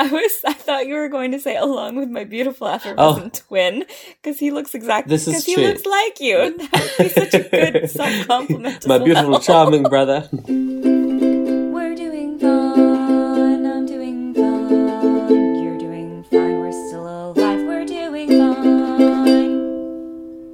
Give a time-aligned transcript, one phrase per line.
[0.00, 0.32] I was.
[0.46, 3.84] I thought you were going to say along with my beautiful effervescent twin
[4.22, 5.10] because he looks exactly.
[5.10, 5.12] Oh.
[5.12, 5.64] This is because he true.
[5.64, 6.38] looks like you.
[6.40, 8.86] and That would be such a good self compliment.
[8.86, 10.26] My beautiful, charming brother.
[10.32, 13.66] We're doing fine.
[13.66, 15.62] I'm doing fine.
[15.62, 16.60] You're doing fine.
[16.60, 17.60] We're still alive.
[17.66, 19.50] We're doing fine.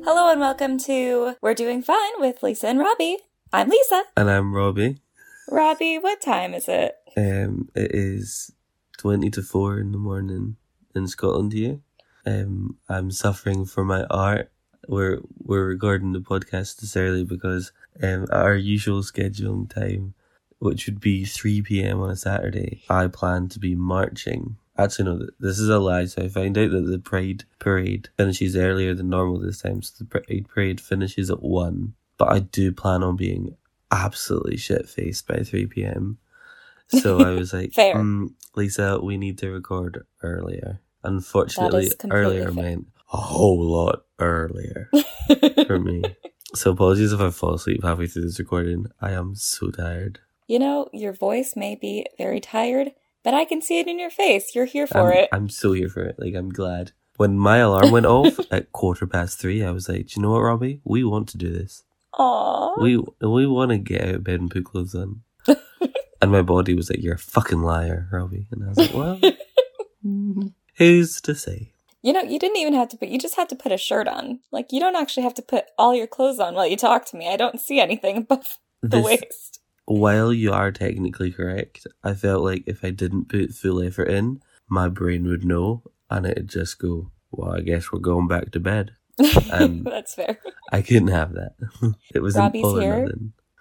[0.05, 3.19] Hello and welcome to We're Doing Fine with Lisa and Robbie.
[3.53, 4.03] I'm Lisa.
[4.17, 4.99] And I'm Robbie.
[5.49, 6.97] Robbie, what time is it?
[7.17, 8.51] Um, it is
[8.97, 10.57] 20 to 4 in the morning
[10.95, 11.81] in Scotland here.
[12.25, 14.51] Um, I'm suffering for my art.
[14.89, 20.15] We're, we're recording the podcast this early because um, our usual scheduling time,
[20.59, 22.01] which would be 3 p.m.
[22.01, 24.57] on a Saturday, I plan to be marching.
[24.79, 26.05] Actually, no, th- this is a lie.
[26.05, 29.83] So I found out that the Pride Parade finishes earlier than normal this time.
[29.83, 31.95] So the Pride Parade finishes at 1.
[32.19, 33.57] But I do plan on being
[33.91, 36.19] absolutely shit faced by 3 p.m.
[36.89, 37.95] So I was like, Fair.
[37.97, 40.81] "Hmm, Lisa, we need to record earlier.
[41.05, 42.53] Unfortunately, earlier fair.
[42.53, 44.91] meant a whole lot earlier
[45.67, 46.03] for me.
[46.55, 48.87] So apologies if I fall asleep halfway through this recording.
[49.01, 50.21] I am so tired.
[50.49, 52.93] you know, your voice may be very tired,
[53.25, 54.55] but I can see it in your face.
[54.55, 55.29] You're here for I'm, it.
[55.33, 56.17] I'm so here for it.
[56.19, 56.93] Like I'm glad.
[57.17, 60.31] When my alarm went off at quarter past three, I was like, Do you know
[60.33, 60.81] what, Robbie?
[60.85, 61.83] We want to do this.
[62.15, 62.81] Aww.
[62.81, 65.23] We we want to get out of bed and put clothes on.
[66.23, 68.47] And my body was like, You're a fucking liar, Robbie.
[68.51, 69.21] And I was like, Well,
[70.77, 71.73] who's to say?
[72.03, 74.07] You know, you didn't even have to put, you just had to put a shirt
[74.07, 74.39] on.
[74.53, 77.17] Like, you don't actually have to put all your clothes on while you talk to
[77.17, 77.29] me.
[77.29, 79.61] I don't see anything above the This- waist.
[79.89, 84.43] While you are technically correct, I felt like if I didn't put full effort in,
[84.69, 88.61] my brain would know and it'd just go, Well, I guess we're going back to
[88.61, 88.93] bed.
[89.53, 90.39] Um, That's fair.
[90.73, 91.55] I couldn't have that.
[92.15, 93.09] it was Robbie's here.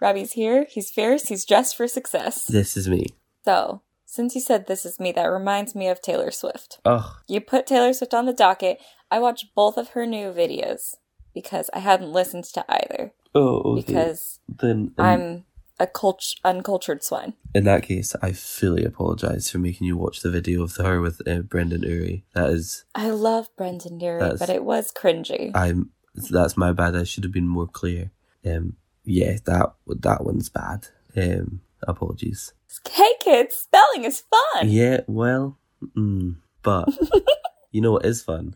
[0.02, 0.66] Robbie's here.
[0.70, 1.28] He's fierce.
[1.30, 2.46] He's dressed for success.
[2.46, 3.08] This is me.
[3.46, 6.80] So, since you said this is me, that reminds me of Taylor Swift.
[6.86, 8.80] Oh, You put Taylor Swift on the docket.
[9.12, 10.96] I watched both of her new videos
[11.34, 13.86] because I hadn't listened to either oh, okay.
[13.86, 15.46] because then in, I'm
[15.80, 17.34] a cult- uncultured swine.
[17.54, 21.22] in that case, I fully apologize for making you watch the video of her with
[21.28, 22.24] uh, Brendon Urie.
[22.34, 25.52] That is, I love Brendon Urie, but it was cringy.
[25.54, 25.92] I'm.
[26.30, 26.96] That's my bad.
[26.96, 28.12] I should have been more clear.
[28.46, 30.88] Um, yeah, that that one's bad.
[31.16, 32.54] Um, apologies.
[32.90, 34.70] hey kids, spelling is fun.
[34.70, 35.58] Yeah, well,
[35.96, 36.90] mm, but
[37.72, 38.56] you know what is fun?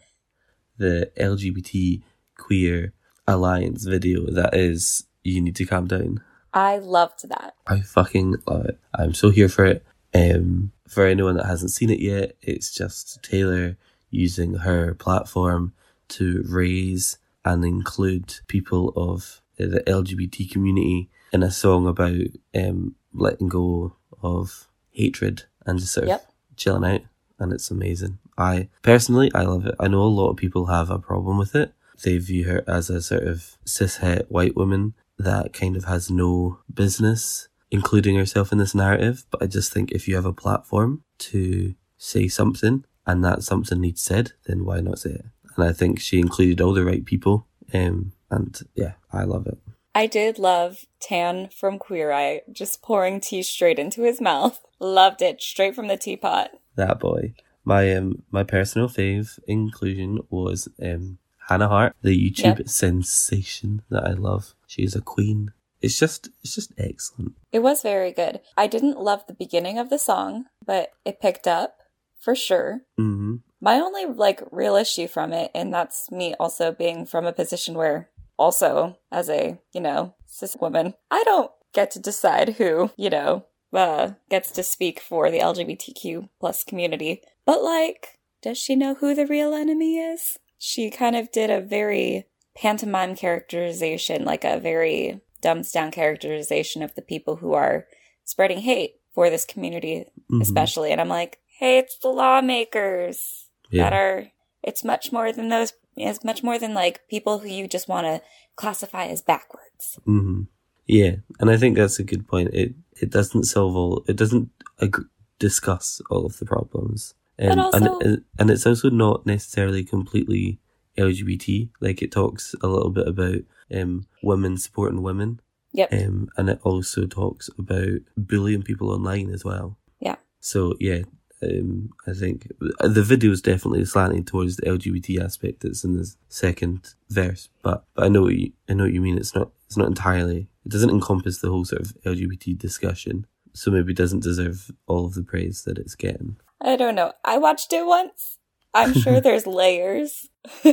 [0.77, 2.01] The LGBT
[2.37, 2.93] queer
[3.27, 6.21] alliance video that is you need to calm down.
[6.53, 7.53] I loved that.
[7.67, 8.79] I fucking love it.
[8.93, 9.85] I'm so here for it.
[10.13, 13.77] Um, for anyone that hasn't seen it yet, it's just Taylor
[14.09, 15.73] using her platform
[16.09, 22.15] to raise and include people of the LGBT community in a song about
[22.55, 26.31] um, letting go of hatred and just sort of Yep.
[26.57, 27.01] chilling out.
[27.39, 28.17] And it's amazing.
[28.37, 29.75] I personally, I love it.
[29.79, 31.73] I know a lot of people have a problem with it.
[32.03, 36.59] They view her as a sort of cishet white woman that kind of has no
[36.73, 39.25] business including herself in this narrative.
[39.29, 43.79] But I just think if you have a platform to say something and that something
[43.79, 45.25] needs said, then why not say it?
[45.55, 47.45] And I think she included all the right people.
[47.73, 49.57] Um, and yeah, I love it.
[49.95, 54.59] I did love Tan from Queer Eye just pouring tea straight into his mouth.
[54.79, 56.51] Loved it straight from the teapot.
[56.75, 57.33] That boy.
[57.65, 61.17] My um my personal fave inclusion was um
[61.49, 62.69] Hannah Hart, the YouTube Yep.
[62.69, 64.53] sensation that I love.
[64.67, 65.51] She's a queen.
[65.81, 67.33] It's just it's just excellent.
[67.51, 68.39] It was very good.
[68.55, 71.77] I didn't love the beginning of the song, but it picked up
[72.19, 72.81] for sure.
[72.97, 77.33] hmm My only like real issue from it, and that's me also being from a
[77.33, 82.89] position where also as a, you know, cis woman, I don't get to decide who,
[82.97, 87.21] you know, uh, gets to speak for the LGBTQ plus community.
[87.45, 90.37] But like, does she know who the real enemy is?
[90.57, 96.95] She kind of did a very pantomime characterization, like a very dumbs down characterization of
[96.95, 97.85] the people who are
[98.25, 100.41] spreading hate for this community Mhm.
[100.41, 100.91] especially.
[100.91, 104.27] And I'm like, hey, it's the lawmakers that are.
[104.61, 105.73] It's much more than those.
[105.99, 108.21] It's much more than like people who you just want to
[108.55, 109.99] classify as backwards.
[110.07, 110.43] Mm-hmm.
[110.87, 112.49] Yeah, and I think that's a good point.
[112.53, 114.03] It it doesn't solve all.
[114.07, 114.49] It doesn't
[114.81, 115.05] ag-
[115.39, 120.59] discuss all of the problems, But Um, also- and and it's also not necessarily completely
[120.97, 121.69] LGBT.
[121.79, 123.41] Like it talks a little bit about
[123.73, 125.39] um women supporting women,
[125.73, 125.93] Yep.
[125.93, 129.77] um, and it also talks about bullying people online as well.
[130.01, 130.15] Yeah.
[130.39, 131.03] So yeah,
[131.41, 136.13] um, I think the video is definitely slanting towards the LGBT aspect that's in the
[136.27, 137.49] second verse.
[137.61, 139.17] But, but I know what you, I know what you mean.
[139.17, 140.47] It's not it's not entirely.
[140.65, 143.25] It doesn't encompass the whole sort of LGBT discussion.
[143.53, 146.37] So maybe it doesn't deserve all of the praise that it's getting.
[146.61, 147.13] I don't know.
[147.23, 148.37] I watched it once.
[148.73, 150.27] I'm sure there's layers.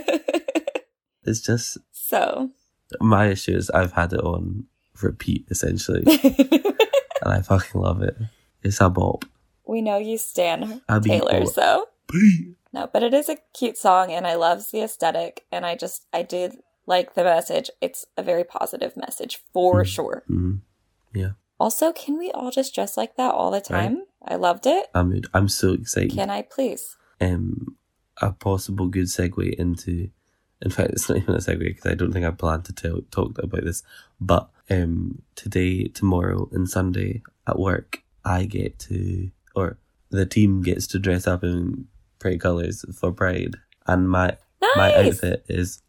[1.27, 2.51] It's just so.
[3.01, 4.67] my issue is I've had it on
[5.03, 8.17] repeat essentially, and I fucking love it.
[8.63, 9.25] It's a bop.
[9.67, 11.89] We know you stan Taylor, so.
[12.73, 16.07] No, but it is a cute song and I love the aesthetic and I just
[16.13, 17.71] I did like the message.
[17.81, 19.87] It's a very positive message for Mm.
[19.87, 20.23] sure.
[20.31, 20.61] Mm,
[21.59, 24.05] Also, can we all just dress like that all the time?
[24.23, 24.87] I loved it.
[24.95, 26.13] I'm I'm so excited.
[26.13, 26.97] Can I please?
[27.21, 27.77] um,
[28.21, 30.11] a possible good segue into.
[30.63, 33.01] In fact, it's not even a segue because I don't think I planned to tell,
[33.11, 33.83] talk about this.
[34.21, 39.79] But um, today, tomorrow, and Sunday at work, I get to, or
[40.11, 41.87] the team gets to dress up in
[42.19, 43.57] Pride colours for Pride,
[43.87, 44.37] and my
[44.77, 45.83] my outfit is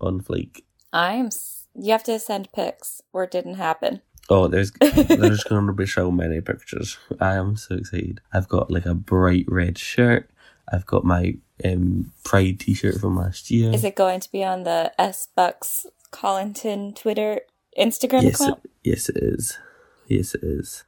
[0.00, 0.62] on fleek.
[0.92, 1.30] I'm
[1.74, 4.02] you have to send pics or it didn't happen.
[4.28, 6.98] Oh, there's there's going to be so many pictures.
[7.20, 8.20] I am so excited.
[8.32, 10.30] I've got like a bright red shirt.
[10.70, 13.72] I've got my um Pride T-shirt from last year.
[13.72, 17.40] Is it going to be on the S Bucks Collington Twitter
[17.78, 18.60] Instagram yes, account?
[18.64, 19.58] it, yes, it is.
[20.08, 20.84] Yes, it is.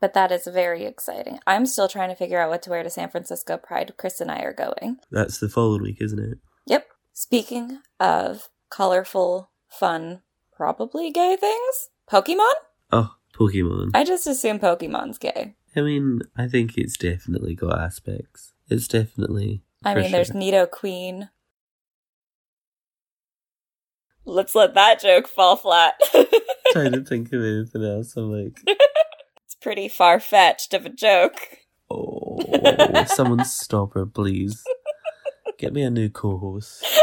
[0.00, 1.40] But that is very exciting.
[1.46, 3.92] I'm still trying to figure out what to wear to San Francisco Pride.
[3.96, 4.98] Chris and I are going.
[5.10, 6.38] That's the following week, isn't it?
[6.66, 6.86] Yep.
[7.12, 10.22] Speaking of colorful, fun,
[10.52, 12.52] probably gay things, Pokemon?
[12.92, 13.90] Oh, Pokemon.
[13.94, 15.56] I just assume Pokemon's gay.
[15.74, 18.52] I mean, I think it's definitely got aspects.
[18.68, 19.62] It's definitely.
[19.84, 20.36] I mean, there's sure.
[20.36, 21.30] Nidoqueen.
[24.24, 25.94] Let's let that joke fall flat.
[26.72, 28.16] trying to think of anything else.
[28.16, 28.60] I'm like,
[29.68, 31.58] pretty far fetched of a joke.
[31.90, 32.38] oh,
[33.06, 34.64] someone stop her, please.
[35.58, 36.84] Get me a new co-host.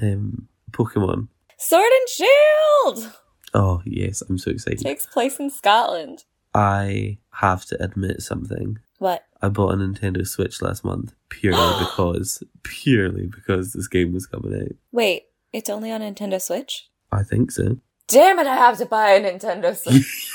[0.00, 1.26] Um, Pokemon.
[1.56, 3.12] Sword and Shield
[3.52, 4.80] Oh yes, I'm so excited.
[4.80, 6.22] It takes place in Scotland.
[6.54, 8.78] I have to admit something.
[9.00, 9.24] What?
[9.42, 14.54] I bought a Nintendo Switch last month purely because purely because this game was coming
[14.54, 14.76] out.
[14.92, 16.88] Wait, it's only on Nintendo Switch?
[17.10, 17.78] I think so.
[18.08, 20.30] Damn it, I have to buy a Nintendo Switch.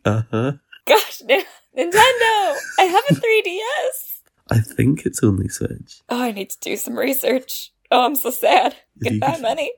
[0.04, 0.52] uh huh.
[0.86, 1.40] Gosh, no.
[1.76, 2.56] Nintendo!
[2.78, 4.20] I have a 3DS!
[4.50, 6.00] I think it's only Switch.
[6.08, 7.72] Oh, I need to do some research.
[7.90, 8.74] Oh, I'm so sad.
[8.96, 9.72] If Get you that could- money.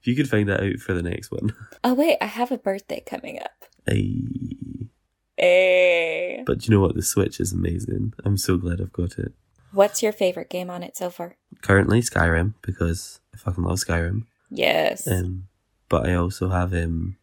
[0.00, 1.54] If you could find that out for the next one.
[1.84, 3.64] Oh, wait, I have a birthday coming up.
[3.88, 4.88] Aye.
[5.36, 6.42] Hey.
[6.46, 6.94] But you know what?
[6.94, 8.12] The Switch is amazing.
[8.24, 9.32] I'm so glad I've got it.
[9.72, 11.36] What's your favorite game on it so far?
[11.62, 14.24] Currently Skyrim because I fucking love Skyrim.
[14.50, 15.06] Yes.
[15.06, 15.44] Um,
[15.88, 17.16] but I also have um.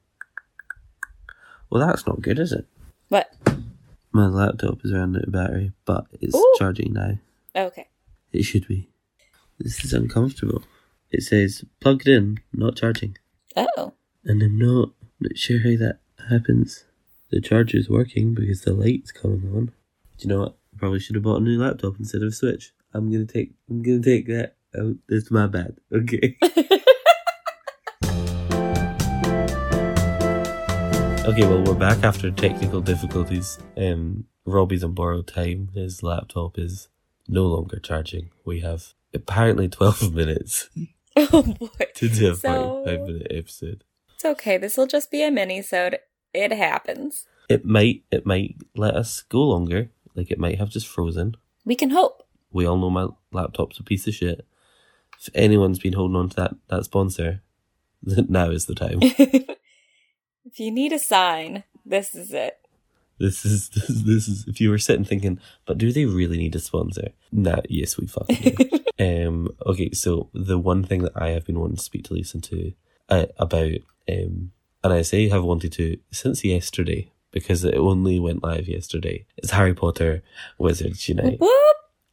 [1.69, 2.65] Well, that's not good, is it?
[3.09, 3.31] what?
[4.12, 6.56] My laptop is running out of battery, but it's Ooh.
[6.57, 7.17] charging now.
[7.56, 7.88] Okay.
[8.31, 8.89] It should be.
[9.59, 10.63] This is uncomfortable.
[11.12, 13.17] It says plugged in, not charging.
[13.56, 13.94] Oh.
[14.23, 14.89] And I'm not,
[15.19, 16.85] not sure how that happens.
[17.29, 19.65] The charger's working because the light's coming on.
[19.65, 19.71] Do
[20.19, 20.56] you know what?
[20.73, 22.73] I probably should have bought a new laptop instead of a Switch.
[22.94, 24.95] I'm gonna take I'm gonna take that out.
[25.09, 25.77] That's my bad.
[25.91, 26.38] Okay.
[31.27, 33.60] okay, well we're back after technical difficulties.
[33.77, 35.69] Um Robbie's on borrowed time.
[35.74, 36.88] His laptop is
[37.27, 38.30] no longer charging.
[38.45, 40.69] We have apparently twelve minutes
[41.16, 41.68] oh boy.
[41.95, 43.83] to do a So- five minute episode.
[44.16, 44.57] It's okay.
[44.57, 45.98] This will just be a mini sode.
[46.33, 47.25] It happens.
[47.50, 49.89] It might it might let us go longer.
[50.16, 51.36] Like it might have just frozen.
[51.66, 52.24] We can hope.
[52.52, 54.45] We all know my laptop's a piece of shit.
[55.19, 57.42] If anyone's been holding on to that that sponsor,
[58.04, 58.99] now is the time.
[60.45, 62.57] If you need a sign, this is it.
[63.19, 66.37] this is this, is- this is if you were sitting thinking, but do they really
[66.37, 67.09] need a sponsor?
[67.31, 68.80] Nah, yes, we fucking do.
[69.28, 72.40] um, okay, so the one thing that I have been wanting to speak to Lisa
[72.42, 72.73] to
[73.09, 73.71] uh, about,
[74.09, 74.52] um,
[74.83, 79.25] and I say have wanted to since yesterday because it only went live yesterday.
[79.37, 80.23] Is Harry Potter
[80.57, 81.40] Wizards Unite.
[81.40, 81.52] Whoop.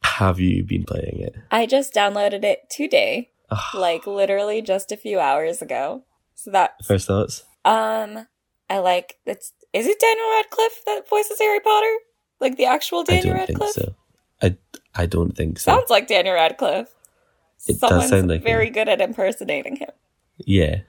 [0.03, 1.35] Have you been playing it?
[1.49, 3.31] I just downloaded it today,
[3.73, 6.03] like literally just a few hours ago.
[6.35, 7.43] So that First thoughts?
[7.65, 8.27] Um
[8.69, 11.93] I like it's is it Daniel Radcliffe that voices Harry Potter?
[12.39, 13.73] Like the actual Daniel I don't Radcliffe?
[13.73, 13.95] think so.
[14.41, 14.57] I
[14.95, 15.71] I don't think so.
[15.71, 16.89] Sounds like Daniel Radcliffe.
[17.67, 18.73] It does Someone's sound like very him.
[18.73, 19.89] good at impersonating him.
[20.37, 20.81] yeah.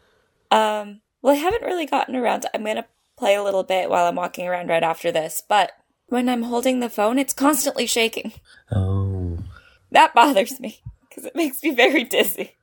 [0.50, 2.50] Um, well, I haven't really gotten around to.
[2.54, 5.72] I'm gonna play a little bit while I'm walking around right after this, but
[6.06, 8.32] when I'm holding the phone, it's constantly shaking.
[8.72, 9.38] Oh.
[9.90, 12.56] That bothers me because it makes me very dizzy.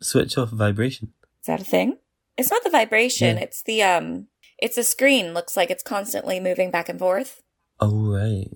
[0.00, 1.12] Switch off vibration.
[1.42, 1.98] Is that a thing?
[2.36, 3.36] It's not the vibration.
[3.36, 3.42] Yeah.
[3.44, 4.26] It's the um.
[4.58, 5.34] It's a screen.
[5.34, 7.42] Looks like it's constantly moving back and forth.
[7.80, 8.48] Oh right.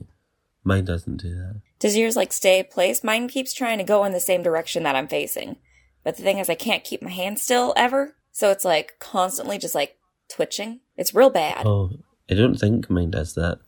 [0.64, 1.60] Mine doesn't do that.
[1.78, 3.04] Does yours like stay placed?
[3.04, 5.56] Mine keeps trying to go in the same direction that I'm facing.
[6.04, 8.16] But the thing is, I can't keep my hand still ever.
[8.32, 9.96] So it's like constantly just like
[10.28, 10.80] twitching.
[10.96, 11.66] It's real bad.
[11.66, 11.90] Oh,
[12.30, 13.58] I don't think mine does that.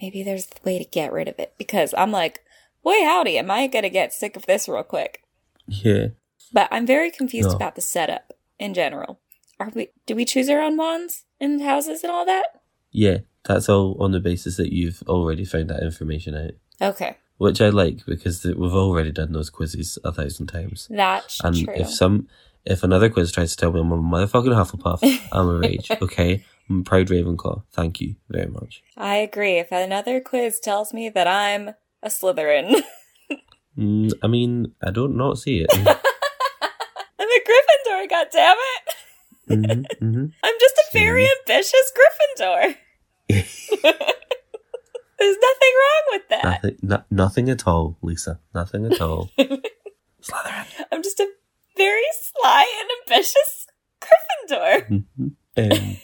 [0.00, 2.40] maybe there's a way to get rid of it because I'm like,
[2.82, 5.22] boy, howdy, am I gonna get sick of this real quick?
[5.66, 6.08] Yeah.
[6.52, 7.56] But I'm very confused No.
[7.56, 9.18] about the setup in general.
[9.58, 9.88] Are we?
[10.06, 12.46] Do we choose our own wands and houses and all that?
[12.90, 13.18] Yeah.
[13.44, 16.50] That's all on the basis that you've already found that information out.
[16.90, 20.88] Okay, Which I like because we've already done those quizzes a thousand times.
[20.90, 21.72] that's And true.
[21.76, 22.26] if some,
[22.64, 25.88] if another quiz tries to tell me I'm a motherfucking Hufflepuff, I'm a rage.
[26.02, 27.62] Okay, I'm a proud Ravenclaw.
[27.70, 28.82] Thank you very much.
[28.96, 29.58] I agree.
[29.58, 31.68] If another quiz tells me that I'm
[32.02, 32.82] a Slytherin,
[33.78, 35.66] Mm, I mean, I don't not see it.
[35.72, 38.08] I'm a Gryffindor.
[38.10, 38.26] God
[39.48, 39.98] damn it!
[40.00, 42.76] hmm hmm I'm just a very ambitious Gryffindor.
[45.18, 46.44] There's nothing wrong with that.
[46.44, 48.38] Nothing, no, nothing at all, Lisa.
[48.54, 49.30] Nothing at all.
[49.38, 50.66] Slytherin.
[50.92, 51.28] I'm just a
[51.76, 52.02] very
[52.38, 53.66] sly and ambitious
[54.00, 55.04] Gryffindor.
[55.18, 55.32] Mhm.
[55.58, 55.96] Um,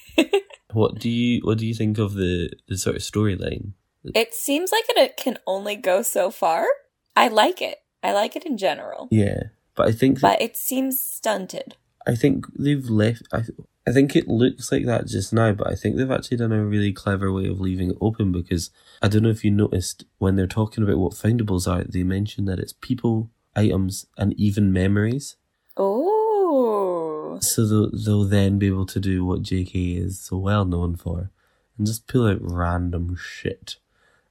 [0.72, 3.72] what do you what do you think of the the sort of storyline?
[4.14, 6.66] It seems like it, it can only go so far.
[7.14, 7.78] I like it.
[8.02, 9.08] I like it in general.
[9.10, 9.42] Yeah,
[9.76, 11.76] but I think that, But it seems stunted.
[12.06, 13.22] I think they've left.
[13.32, 13.42] I
[13.86, 16.64] I think it looks like that just now, but I think they've actually done a
[16.64, 20.36] really clever way of leaving it open because I don't know if you noticed when
[20.36, 25.36] they're talking about what foundables are, they mention that it's people, items, and even memories.
[25.76, 27.38] Oh.
[27.40, 31.30] So they'll, they'll then be able to do what JK is so well known for,
[31.76, 33.76] and just pull out random shit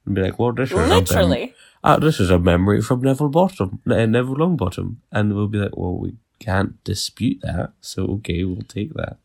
[0.06, 1.54] and be like, "Well, this is a mem- Literally.
[1.84, 5.76] uh, this is a memory from Neville Bottom, uh, Neville Longbottom," and we'll be like,
[5.76, 9.18] "Well, we can't dispute that, so okay, we'll take that."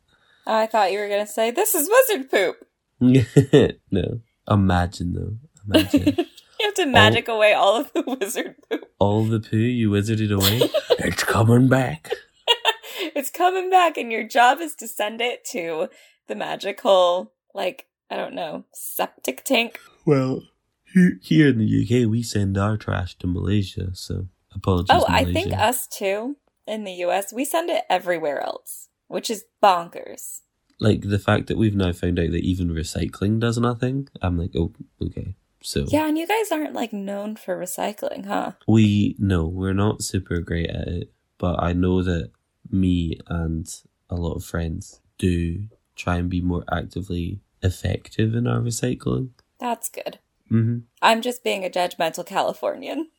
[0.47, 2.67] I thought you were to say, this is wizard poop.
[3.91, 6.15] no, imagine though, imagine
[6.59, 8.89] You have to magic away all of the wizard poop.
[8.97, 10.69] all the poo you wizarded away.
[10.97, 12.11] it's coming back.
[13.15, 15.89] it's coming back, and your job is to send it to
[16.27, 19.79] the magical, like, I don't know, septic tank.
[20.05, 20.43] Well,
[20.93, 24.89] here, here in the UK, we send our trash to Malaysia, so apologies.
[24.97, 29.45] Oh, I think us too in the US, we send it everywhere else, which is
[29.63, 30.41] bonkers.
[30.79, 34.09] like the fact that we've now found out that even recycling does nothing.
[34.21, 35.35] I'm like, oh, okay.
[35.61, 38.51] So Yeah, and you guys aren't like known for recycling, huh?
[38.67, 42.31] we no, we're not super great at it, but I know that
[42.69, 43.67] me and
[44.09, 45.63] a lot of friends do
[45.95, 49.29] try and be more actively effective in our recycling.
[49.59, 50.19] That's good.
[50.49, 53.09] hmm I'm just being a judgmental Californian.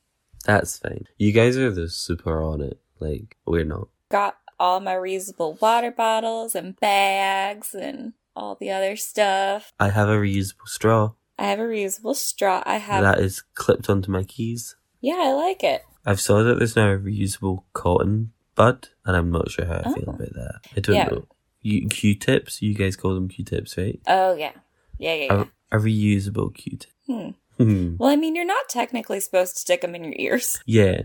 [0.44, 1.06] That's fine.
[1.18, 2.78] You guys are the super on it.
[3.00, 3.88] Like we're not.
[4.10, 9.72] Got all my reusable water bottles and bags and all the other stuff.
[9.78, 12.62] I have a reusable straw I have a reusable straw.
[12.66, 13.02] I have.
[13.04, 14.74] that is clipped onto my keys.
[15.00, 15.84] yeah, I like it.
[16.04, 19.94] I've saw that there's now a reusable cotton bud, and I'm not sure how I
[19.94, 20.12] feel Oh.
[20.14, 20.60] about that.
[20.76, 21.04] I don't Yeah.
[21.04, 21.26] know.
[21.62, 24.00] You, Q-tips, you guys call them Q-tips, right?
[24.08, 24.50] Oh, yeah.
[24.98, 25.44] Yeah, yeah, yeah.
[25.70, 26.90] A, a reusable Q-tip.
[27.06, 27.30] Hmm.
[27.56, 27.96] Hmm.
[27.98, 30.58] Well, I mean, you're not technically supposed to stick them in your ears.
[30.66, 31.02] yeah,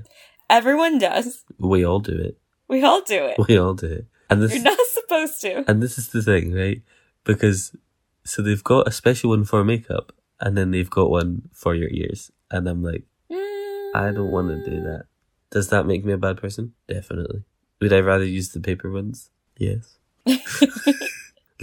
[0.54, 1.44] Everyone does.
[1.58, 2.38] we all do it.
[2.68, 3.38] We all do it.
[3.48, 4.06] We all do it.
[4.30, 5.70] And this, You're not supposed to.
[5.70, 6.82] and this is the thing, right?
[7.24, 7.76] Because
[8.24, 11.90] so they've got a special one for makeup, and then they've got one for your
[11.90, 13.96] ears, and I'm like, mm.
[13.96, 15.06] I don't want to do that.
[15.50, 16.74] Does that make me a bad person?
[16.88, 17.44] Definitely.
[17.82, 19.30] Would I rather use the paper ones?
[19.58, 19.98] Yes.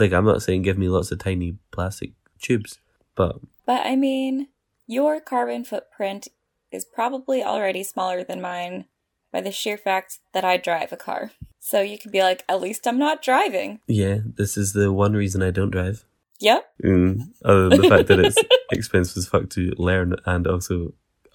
[0.01, 2.79] Like I'm not saying give me lots of tiny plastic tubes,
[3.15, 4.49] but But I mean,
[4.87, 6.29] your carbon footprint
[6.73, 8.87] is probably already smaller than mine
[9.33, 11.31] by the sheer fact that I drive a car.
[11.59, 13.81] So you could be like, at least I'm not driving.
[13.87, 16.05] yeah, this is the one reason I don't drive.
[16.41, 16.65] Yep.
[16.83, 18.39] Mm, other than the fact that it's
[18.73, 20.95] expensive as fuck to learn and also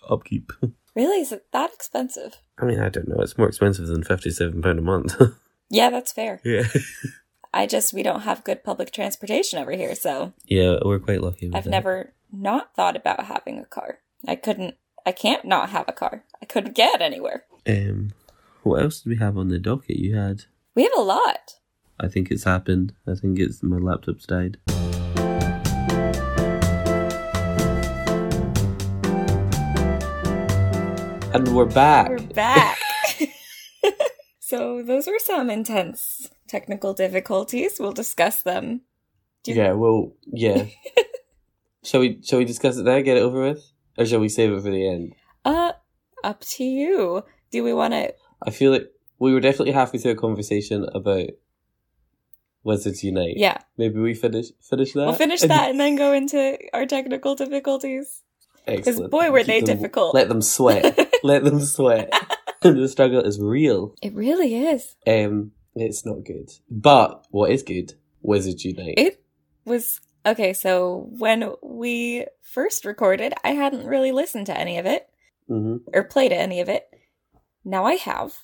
[0.09, 0.51] upkeep.
[0.95, 1.19] Really?
[1.19, 2.37] Is it that expensive?
[2.57, 3.17] I mean, I don't know.
[3.19, 5.13] It's more expensive than fifty-seven pound a month.
[5.69, 6.39] Yeah, that's fair.
[6.45, 6.67] yeah,
[7.53, 11.47] I just, we don't have good public transportation over here, so yeah, we're quite lucky.
[11.47, 11.69] With I've that.
[11.69, 13.97] never not thought about having a car.
[14.25, 14.75] I couldn't,
[15.07, 16.23] I can't not have a car.
[16.41, 17.43] I couldn't get anywhere.
[17.67, 18.13] Um,
[18.63, 19.97] what else did we have on the docket?
[19.97, 20.45] You had.
[20.73, 21.57] We have a lot.
[21.99, 22.93] I think it's happened.
[23.07, 24.57] I think it's my laptop's died.
[31.35, 32.09] And we're back.
[32.09, 32.79] We're back.
[34.39, 37.77] so those were some intense technical difficulties.
[37.79, 38.81] We'll discuss them.
[39.43, 40.65] Do Yeah, well, yeah.
[41.83, 42.23] shall we?
[42.23, 43.03] Shall we discuss it there?
[43.03, 45.13] Get it over with, or shall we save it for the end?
[45.43, 45.73] Uh,
[46.23, 47.23] up to you.
[47.51, 48.13] Do we want to?
[48.45, 51.29] I feel like we were definitely halfway through a conversation about
[52.63, 53.37] Wizards Unite.
[53.37, 55.05] Yeah, Maybe we finish finish that.
[55.05, 58.21] we'll finish that and then go into our technical difficulties.
[58.65, 60.15] Because boy, were Keep they them- difficult.
[60.15, 60.97] Let them sweat.
[61.23, 62.11] let them sweat.
[62.61, 63.93] the struggle is real.
[64.01, 64.95] It really is.
[65.05, 66.49] Um, it's not good.
[66.71, 67.93] But what is good?
[68.23, 68.95] Wizards Unite.
[68.97, 69.23] It
[69.65, 75.07] was Okay, so when we first recorded, I hadn't really listened to any of it
[75.47, 76.87] hmm or played any of it.
[77.63, 78.39] Now I have.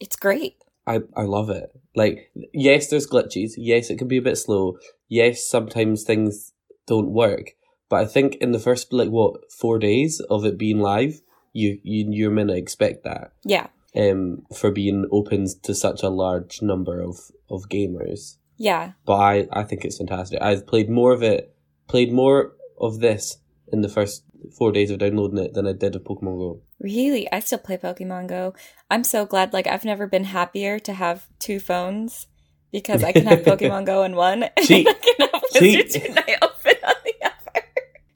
[0.00, 0.56] It's great.
[0.86, 1.70] I, I love it.
[1.94, 3.52] Like, yes, there's glitches.
[3.56, 4.78] Yes, it can be a bit slow.
[5.08, 6.52] Yes, sometimes things
[6.86, 7.52] don't work.
[7.88, 11.20] But I think in the first, like, what, four days of it being live,
[11.52, 13.32] you, you, you're meant to expect that.
[13.44, 13.68] Yeah.
[13.94, 18.38] Um, for being open to such a large number of, of gamers.
[18.62, 18.92] Yeah.
[19.04, 20.40] But I, I think it's fantastic.
[20.40, 21.52] I've played more of it,
[21.88, 23.38] played more of this
[23.72, 24.22] in the first
[24.56, 26.62] four days of downloading it than I did of Pokemon Go.
[26.78, 27.30] Really?
[27.32, 28.54] I still play Pokemon Go.
[28.88, 29.52] I'm so glad.
[29.52, 32.28] Like, I've never been happier to have two phones
[32.70, 34.86] because I can have Pokemon Go in one and Cheat.
[34.86, 35.84] I can have Cheat.
[35.84, 37.64] Wizards Unite open on the other.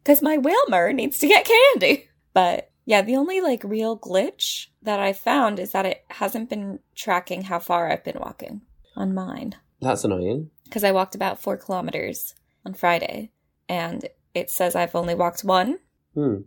[0.05, 2.09] Because my Wailmer needs to get candy.
[2.35, 6.79] But yeah, the only like real glitch that I found is that it hasn't been
[6.95, 8.61] tracking how far I've been walking
[8.95, 9.57] on mine.
[9.81, 10.51] That's annoying.
[10.65, 13.31] Because I walked about four kilometers on Friday
[13.69, 15.79] and it says I've only walked one,
[16.15, 16.39] Hmm.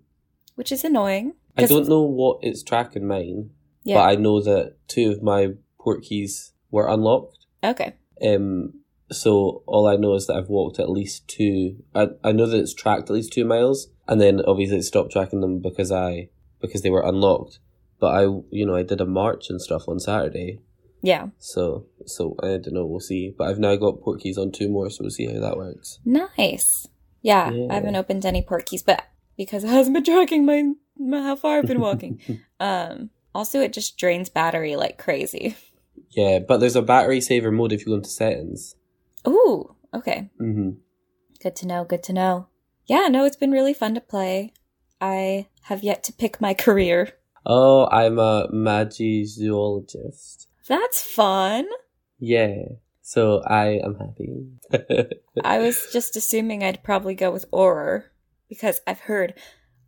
[0.55, 1.33] which is annoying.
[1.57, 3.51] I don't know what it's tracking mine,
[3.83, 3.97] Yeah.
[3.97, 7.37] but I know that two of my port keys were unlocked.
[7.63, 7.93] okay.
[8.25, 8.73] Um,
[9.11, 11.77] so all I know is that I've walked at least two.
[11.95, 15.11] I I know that it's tracked at least two miles, and then obviously it stopped
[15.11, 16.29] tracking them because I
[16.61, 17.59] because they were unlocked.
[17.99, 18.21] But I,
[18.51, 20.59] you know, I did a march and stuff on Saturday,
[21.01, 21.27] Yeah.
[21.37, 22.85] so so I don't know.
[22.85, 23.33] We'll see.
[23.37, 25.99] But I've now got port keys on two more, so we'll see how that works.
[26.05, 26.87] Nice.
[27.21, 27.67] Yeah, Yeah.
[27.69, 29.03] I haven't opened any port keys, but
[29.37, 32.19] because it hasn't been tracking my, my how far I've been walking.
[32.59, 33.09] um.
[33.35, 35.55] Also, it just drains battery like crazy.
[36.09, 38.75] yeah, but there's a battery saver mode if you go into settings.
[39.27, 39.75] Ooh.
[39.93, 40.29] Okay.
[40.41, 40.71] Mm-hmm.
[41.41, 41.83] Good to know.
[41.83, 42.47] Good to know.
[42.87, 43.07] Yeah.
[43.09, 44.51] No, it's been really fun to play.
[44.99, 47.13] I have yet to pick my career.
[47.45, 50.47] Oh, I'm a magizoologist.
[50.69, 51.65] That's fun.
[52.19, 52.55] Yeah.
[53.01, 55.09] So I am happy.
[55.43, 58.03] I was just assuming I'd probably go with Auror
[58.47, 59.33] because I've heard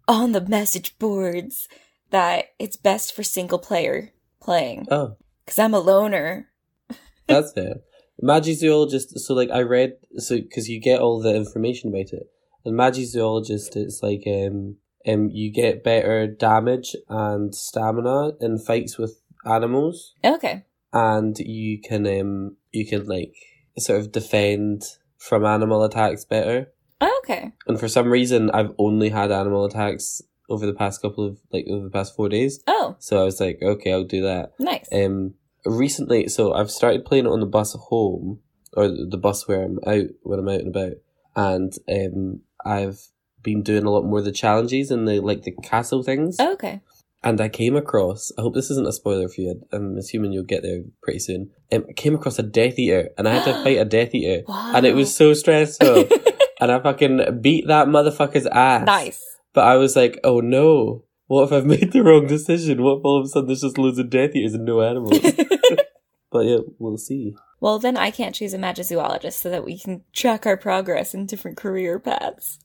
[0.08, 1.68] on the message boards
[2.10, 4.12] that it's best for single player
[4.42, 4.88] playing.
[4.92, 6.50] oh, Because I'm a loner.
[7.28, 7.84] that's it.
[8.22, 9.18] Magizoologist.
[9.20, 12.24] So like I read so because you get all the information about it,
[12.66, 14.78] and magizoologist it's like um
[15.08, 20.66] um you get better damage and stamina in fights with animals, Okay.
[20.94, 23.34] And you can um you can like
[23.78, 24.84] sort of defend
[25.18, 26.72] from animal attacks better.
[27.00, 27.52] Oh, Okay.
[27.68, 31.66] And for some reason, I've only had animal attacks over the past couple of like
[31.70, 32.62] over the past four days.
[32.68, 34.54] Oh, So I was like, okay, I'll do that.
[34.60, 34.88] nice.
[34.92, 38.40] Um, recently, so I've started playing it on the bus home,
[38.74, 40.94] or the bus where I'm out when I'm out and about,
[41.36, 43.00] and um, I've
[43.44, 46.40] been doing a lot more of the challenges and the like the castle things.
[46.40, 46.82] okay.
[47.24, 48.32] And I came across.
[48.38, 49.62] I hope this isn't a spoiler for you.
[49.72, 51.52] I'm assuming you'll get there pretty soon.
[51.72, 54.44] Um, I came across a Death Eater, and I had to fight a Death Eater,
[54.48, 54.72] Wow.
[54.76, 56.06] and it was so stressful.
[56.60, 58.86] and I fucking beat that motherfucker's ass.
[58.88, 59.24] nice.
[59.54, 61.04] But I was like, oh no.
[61.28, 62.82] What if I've made the wrong decision?
[62.82, 65.20] What if all of a sudden there's just loads of Death Eaters and no animals?
[66.32, 67.36] but yeah, we'll see.
[67.60, 71.26] well, then I can't choose a magizoologist so that we can track our progress in
[71.28, 72.58] different career paths.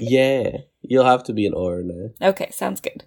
[0.00, 0.50] Yeah,
[0.82, 2.28] you'll have to be an Auror now.
[2.30, 3.04] okay, sounds good.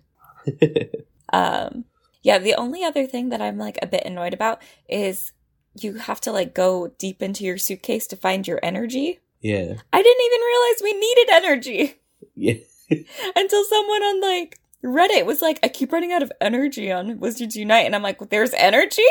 [1.33, 1.83] Um,
[2.23, 5.33] yeah, the only other thing that I'm like a bit annoyed about is
[5.77, 9.19] you have to like go deep into your suitcase to find your energy.
[9.41, 11.95] yeah, I didn't even realize we needed energy
[12.33, 12.53] yeah.
[13.35, 17.55] until someone on like Reddit was like, I keep running out of energy on Wizards
[17.55, 17.85] Unite.
[17.85, 19.03] And I'm like, there's energy?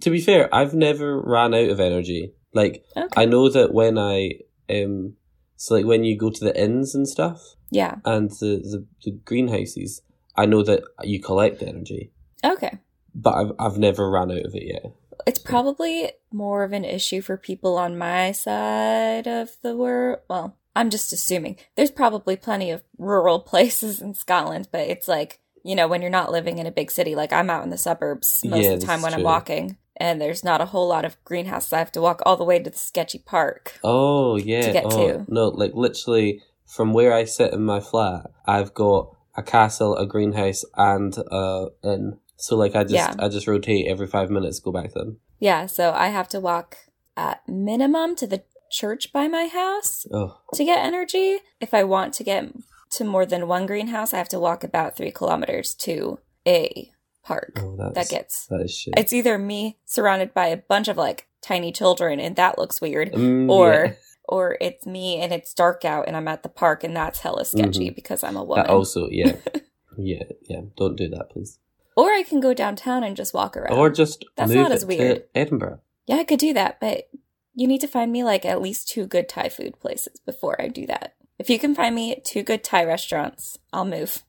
[0.00, 2.32] to be fair, I've never ran out of energy.
[2.52, 3.08] Like, Okay.
[3.16, 5.14] I know that when I, um,
[5.56, 7.96] so like when you go to the inns and stuff yeah.
[8.04, 10.02] and the, the, the greenhouses,
[10.36, 12.12] I know that you collect energy,
[12.44, 12.78] Okay.
[13.14, 14.92] but I've, I've never ran out of it yet.
[15.26, 20.18] It's probably more of an issue for people on my side of the world.
[20.28, 21.56] Well, I'm just assuming.
[21.76, 26.10] There's probably plenty of rural places in Scotland, but it's like, you know, when you're
[26.10, 28.80] not living in a big city, like I'm out in the suburbs most Yeah, of
[28.80, 31.72] the time when is I'm walking, and there's not a whole lot of greenhouses.
[31.72, 33.78] I have to walk all the way to the sketchy park.
[33.82, 34.62] Oh yeah.
[34.62, 35.24] To get oh, to.
[35.28, 40.06] No, like literally from where I sit in my flat, I've got a castle, a
[40.06, 42.18] greenhouse, and a inn.
[42.36, 43.14] So like I just Yeah.
[43.18, 45.20] I just rotate every five minutes, go back to them.
[45.38, 46.76] Yeah, so I have to walk
[47.16, 51.38] at minimum to the church by my house Oh to get energy.
[51.60, 52.52] If I want to get
[52.92, 56.90] to more than one greenhouse, I have to walk about three kilometers to a
[57.24, 58.46] park oh that's that gets.
[58.48, 58.94] that is shit.
[58.96, 63.12] It's either me surrounded by a bunch of like tiny children, and that looks weird,
[63.12, 63.92] Mm, or yeah.
[64.28, 67.44] or it's me and it's dark out and I'm at the park and that's hella
[67.44, 68.64] sketchy because I'm a woman.
[68.64, 69.36] that also yeah
[69.98, 70.60] yeah yeah.
[70.76, 71.58] Don't do that, please.
[71.96, 73.78] or I can go downtown and just walk around.
[73.78, 75.16] Or just That's move not as weird.
[75.16, 75.80] to Edinburgh.
[76.06, 77.08] yeah, I could do that, but
[77.54, 80.68] you need to find me like at least two good Thai food places before I
[80.68, 81.14] do that.
[81.38, 84.22] If you can find me two good Thai restaurants, I'll move.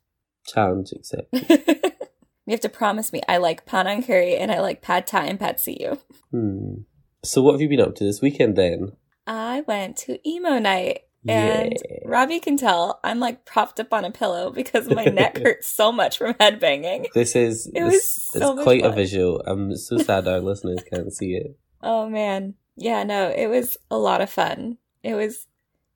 [0.46, 1.48] Challenge accepted.
[2.46, 5.40] you have to promise me I like panang curry and I like pad thai and
[5.40, 5.98] pad see ew.
[6.30, 6.82] Hmm.
[7.24, 8.92] So what have you been up to this weekend then?
[9.26, 11.98] I went to emo night and Yeah.
[12.04, 15.90] Robbie can tell I'm like propped up on a pillow because my neck hurts so
[15.92, 17.06] much from headbanging.
[17.14, 19.42] This is It this, was so it's quite a visual.
[19.46, 21.56] I'm so sad our listeners can't see it.
[21.82, 22.54] Oh man.
[22.76, 24.78] Yeah, no, it was a lot of fun.
[25.02, 25.46] It was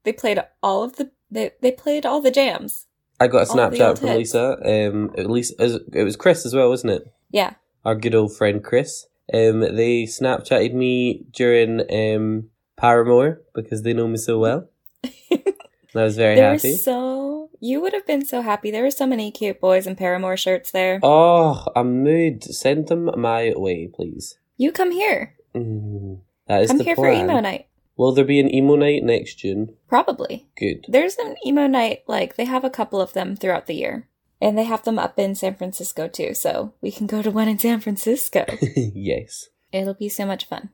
[0.04, 2.86] they played all of the they they played all the jams.
[3.20, 4.08] I got a Snapchat from.
[4.16, 4.56] Lisa.
[4.64, 7.12] Um, at least it was Chris as well, wasn't it?
[7.30, 7.54] Yeah.
[7.84, 9.06] Our good old friend Chris.
[9.32, 12.48] Um, they Snapchatted me during um
[12.80, 14.68] Paramore because they know me so well.
[15.04, 16.76] I was very They happy.
[16.76, 18.70] so you would have been so happy.
[18.70, 21.00] There were so many cute boys in Paramore shirts there.
[21.02, 22.42] Oh, a mood.
[22.44, 24.38] Send them my way, please.
[24.56, 25.34] You come here.
[25.54, 27.26] Mm, that is the here plan.
[27.26, 27.66] for emo night.
[27.96, 29.74] Will there be an emo night next June?
[29.88, 30.48] Probably.
[30.56, 30.86] Good.
[30.88, 34.08] There's an emo night, like they have a couple of them throughout the year.
[34.40, 37.46] And they have them up in San Francisco too, so we can go to one
[37.48, 38.46] in San Francisco.
[38.76, 39.48] yes.
[39.70, 40.70] It'll be so much fun.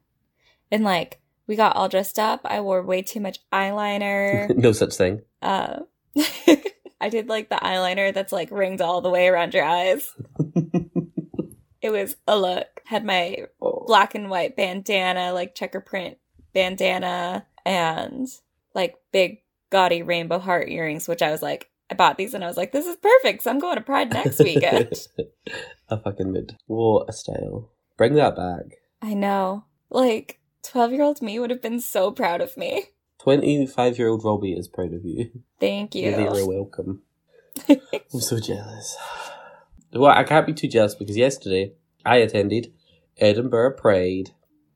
[0.71, 2.41] And like, we got all dressed up.
[2.45, 4.49] I wore way too much eyeliner.
[4.57, 5.23] no such thing.
[5.43, 5.81] uh,
[7.01, 10.15] I did like the eyeliner that's like ringed all the way around your eyes.
[11.83, 12.81] It was a look.
[12.87, 13.85] Had my Oh.
[13.87, 16.17] black and white bandana, like checker print
[16.53, 18.27] bandana, and
[18.75, 22.49] like big gaudy rainbow heart earrings, which I was like, I bought these and I
[22.49, 23.43] was like, this is perfect.
[23.45, 24.91] So I'm going to Pride next weekend.
[25.89, 26.57] a fucking mid.
[26.67, 27.71] What a style.
[27.97, 28.79] Bring that back.
[29.01, 29.67] I know.
[29.89, 32.85] Like, 12 year old me would have been so proud of me.
[33.23, 35.31] 25 year old Robbie is proud of you.
[35.59, 36.11] Thank you.
[36.11, 37.03] You're very welcome.
[37.69, 38.97] I'm so jealous.
[39.93, 41.73] Well, I can't be too jealous because yesterday
[42.05, 42.73] I attended
[43.19, 44.31] Edinburgh Pride.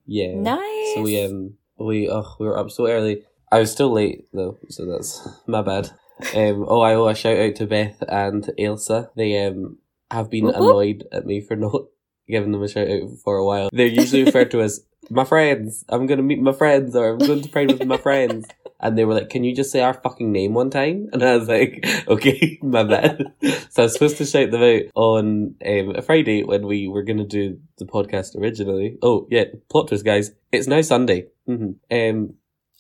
[0.07, 0.35] Yeah.
[0.35, 0.95] nice.
[0.95, 3.25] So we um we oh we were up so early.
[3.53, 5.91] I was still late though, so that's my bad.
[6.35, 9.11] Um oh I owe a shout out to Beth and Ailsa.
[9.17, 9.79] They um
[10.11, 11.83] have been annoyed at me for not
[12.29, 13.69] giving them a shout out for a while.
[13.73, 15.85] They're usually referred to as my friends.
[15.89, 18.47] I'm gonna meet my friends or I'm going to Pride with my friends.
[18.83, 21.09] And they were like, Can you just say our fucking name one time?
[21.13, 23.23] And I was like, Okay, my bad.
[23.69, 27.03] so I was supposed to shout them out on um, a Friday when we were
[27.03, 28.97] going to do the podcast originally.
[29.03, 30.31] Oh, yeah, plot twist, guys.
[30.51, 31.27] It's now Sunday.
[31.47, 32.35] hmm Um,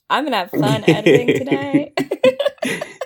[0.08, 1.92] I'm to have fun editing tonight.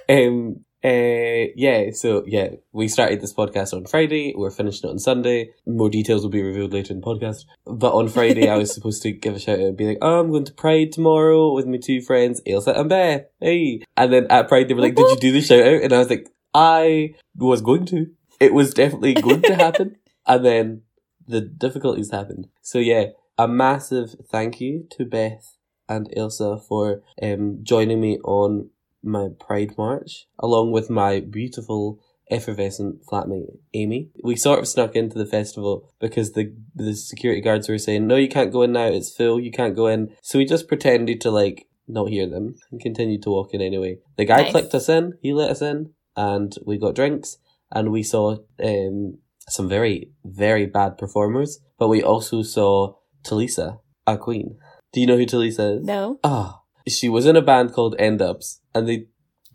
[0.09, 4.35] um, uh, yeah, so yeah, we started this podcast on Friday.
[4.37, 5.51] We're finishing it on Sunday.
[5.67, 7.47] More details will be revealed later in the podcast.
[7.65, 10.21] But on Friday, I was supposed to give a shout out and be like, "Oh,
[10.21, 14.27] I'm going to Pride tomorrow with my two friends, Ailsa and Beth." Hey, and then
[14.29, 16.29] at Pride, they were like, "Did you do the shout out?" And I was like,
[16.53, 18.07] "I was going to.
[18.39, 20.83] It was definitely going to happen." and then
[21.27, 22.49] the difficulties happened.
[22.61, 23.07] So yeah,
[23.39, 25.57] a massive thank you to Beth
[25.89, 28.71] and Ailsa for um, joining me on
[29.05, 34.11] my Pride March, along with my beautiful, effervescent flatmate Amy.
[34.23, 38.17] We sort of snuck into the festival because the the security guards were saying, "No,
[38.17, 38.87] you can't go in now.
[38.87, 39.39] It's full.
[39.41, 43.23] You can't go in." So we just pretended to like not hear them and continued
[43.23, 43.99] to walk in anyway.
[44.17, 44.53] The guy Nice.
[44.53, 45.13] clicked us in.
[45.21, 47.37] He let us in, and we got drinks,
[47.71, 54.17] and we saw um, some very very bad performers, but we also saw Tulisa, a
[54.17, 54.57] queen.
[54.93, 55.85] Do you know who Tulisa is?
[55.87, 56.19] no?
[56.25, 59.07] Ah, she was in a band called N-Dubz, and they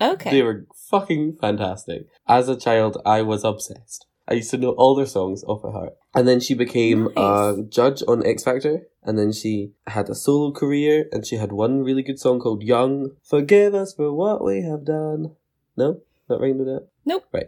[0.02, 0.32] Okay.
[0.32, 2.08] they were fucking fantastic.
[2.28, 4.06] As a child, I was obsessed.
[4.28, 5.94] I used to know all their songs off by heart.
[6.15, 10.52] And then she became a judge on X Factor, and then she had a solo
[10.52, 13.12] career, and she had one really good song called Young.
[13.24, 15.36] Forgive us for what we have done.
[15.76, 16.88] No, not ringing with that.
[17.06, 17.26] Nope.
[17.34, 17.48] Right.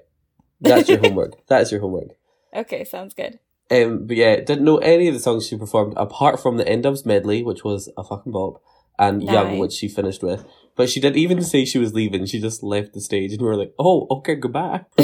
[0.59, 1.33] That's your homework.
[1.47, 2.09] That's your homework.
[2.53, 3.39] Okay, sounds good.
[3.71, 7.05] Um, but yeah, didn't know any of the songs she performed apart from the N-Dubz
[7.05, 8.61] medley, which was a fucking bop,
[9.01, 10.45] and Young, which she finished with.
[10.77, 12.25] But she didn't even say she was leaving.
[12.25, 14.85] She just left the stage, and we were like, "Oh, okay, goodbye."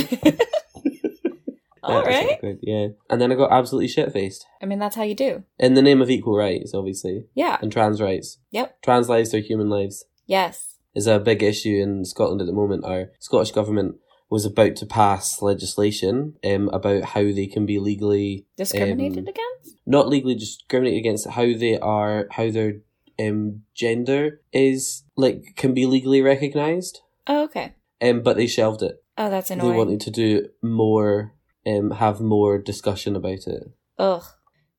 [1.84, 2.32] All right.
[2.34, 2.88] awkward, yeah.
[3.10, 5.44] And then I got absolutely shit faced I mean, that's how you do.
[5.58, 7.58] in the name of equal rights, obviously, Yeah.
[7.62, 8.40] and trans rights.
[8.52, 8.82] Yep.
[8.82, 10.04] Trans lives are human lives.
[10.26, 10.76] Yes.
[10.94, 12.84] Is a big issue in Scotland at the moment.
[12.84, 13.96] Our Scottish government
[14.30, 19.78] was about to pass legislation um, about how they can be legally Discriminated Um, against?
[19.86, 22.82] not legally discriminated against how they are how their
[23.20, 27.74] um gender is like can be legally recognized Oh, okay.
[28.02, 29.72] um but they shelved it Oh, that's annoying.
[29.72, 31.34] they wanted to do more
[31.66, 34.24] um have more discussion about it Ugh.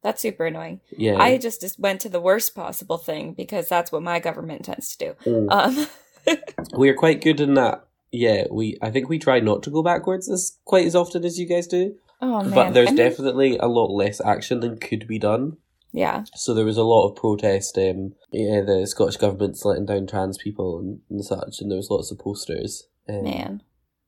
[0.03, 0.81] That's super annoying.
[0.97, 4.65] yeah I just, just went to the worst possible thing because that's what my government
[4.65, 5.31] tends to do.
[5.31, 5.49] Mm.
[5.51, 6.37] Um,
[6.75, 10.31] we're quite good in that yeah we i think we try not to go backwards
[10.31, 12.51] as quite as often as you guys do oh man.
[12.55, 15.57] but there's I mean, definitely a lot less action than could be done
[15.93, 16.25] Yeah.
[16.35, 17.77] So there was a lot of protest.
[17.79, 21.91] Um, yeah, the Scottish government's letting down trans people and, and such, and there was
[21.91, 22.87] lots of posters.
[23.09, 23.63] Um, Man.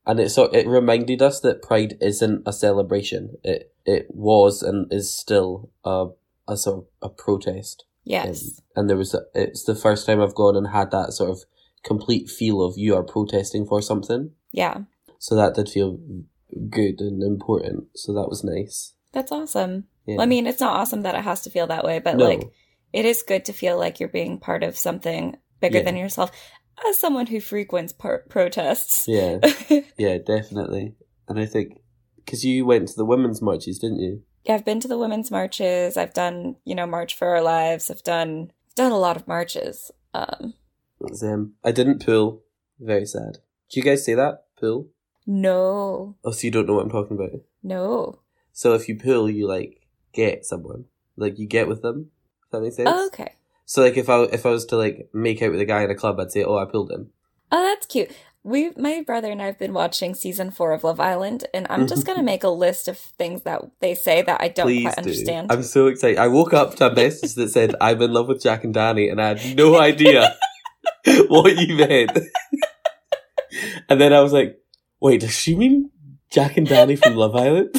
[0.06, 3.36] and it sort it reminded us that Pride isn't a celebration.
[3.42, 6.08] It it was and is still a
[6.46, 7.84] a sort of a protest.
[8.04, 8.60] Yes.
[8.76, 11.44] And there was a, it's the first time I've gone and had that sort of
[11.84, 14.32] complete feel of you are protesting for something.
[14.52, 14.78] Yeah.
[15.18, 15.98] So that did feel
[16.68, 17.84] good and important.
[17.94, 18.94] So that was nice.
[19.12, 19.84] That's awesome.
[20.06, 20.16] Yeah.
[20.16, 22.24] Well, I mean, it's not awesome that it has to feel that way, but No.
[22.26, 22.48] like
[22.92, 25.84] it is good to feel like you're being part of something bigger Yeah.
[25.84, 26.30] than yourself.
[26.88, 29.06] As someone who frequents par- protests.
[29.06, 29.38] Yeah,
[29.98, 30.94] yeah, definitely.
[31.28, 31.80] And I think
[32.16, 34.22] because you went to the women's marches, didn't you?
[34.44, 35.96] yeah, I've been to the women's marches.
[35.98, 37.90] I've done, you know, March for Our Lives.
[37.90, 39.90] I've done done a lot of marches.
[40.14, 40.54] Um,
[40.98, 42.42] was, um, I didn't pull.
[42.78, 43.38] Very sad.
[43.70, 44.44] Do you guys say that?
[44.58, 44.88] Pull?
[45.26, 47.40] no, Oh, so you don't know what I'm talking about.
[47.62, 48.20] no.
[48.52, 49.79] So if you pull, you like
[50.12, 52.10] get someone, like you get with them.
[52.44, 52.88] If that makes sense.
[52.92, 53.34] Oh, okay.
[53.66, 55.90] So like if I if I was to like make out with a guy in
[55.90, 57.10] a club, I'd say, "Oh, I pulled him."
[57.52, 58.10] Oh, that's cute.
[58.42, 61.86] We, my brother and I have been watching season four of Love Island, and I'm
[61.86, 64.94] just gonna make a list of things that they say that I don't Please quite
[64.96, 65.00] do.
[65.02, 65.52] understand.
[65.52, 66.18] I'm so excited.
[66.18, 69.10] I woke up to a message that said, "I'm in love with Jack and Dani,"
[69.10, 70.36] and I had no idea
[71.28, 72.18] what you meant.
[73.88, 74.58] and then I was like,
[75.00, 75.90] "Wait, does she mean
[76.30, 77.74] Jack and Dani from Love Island?"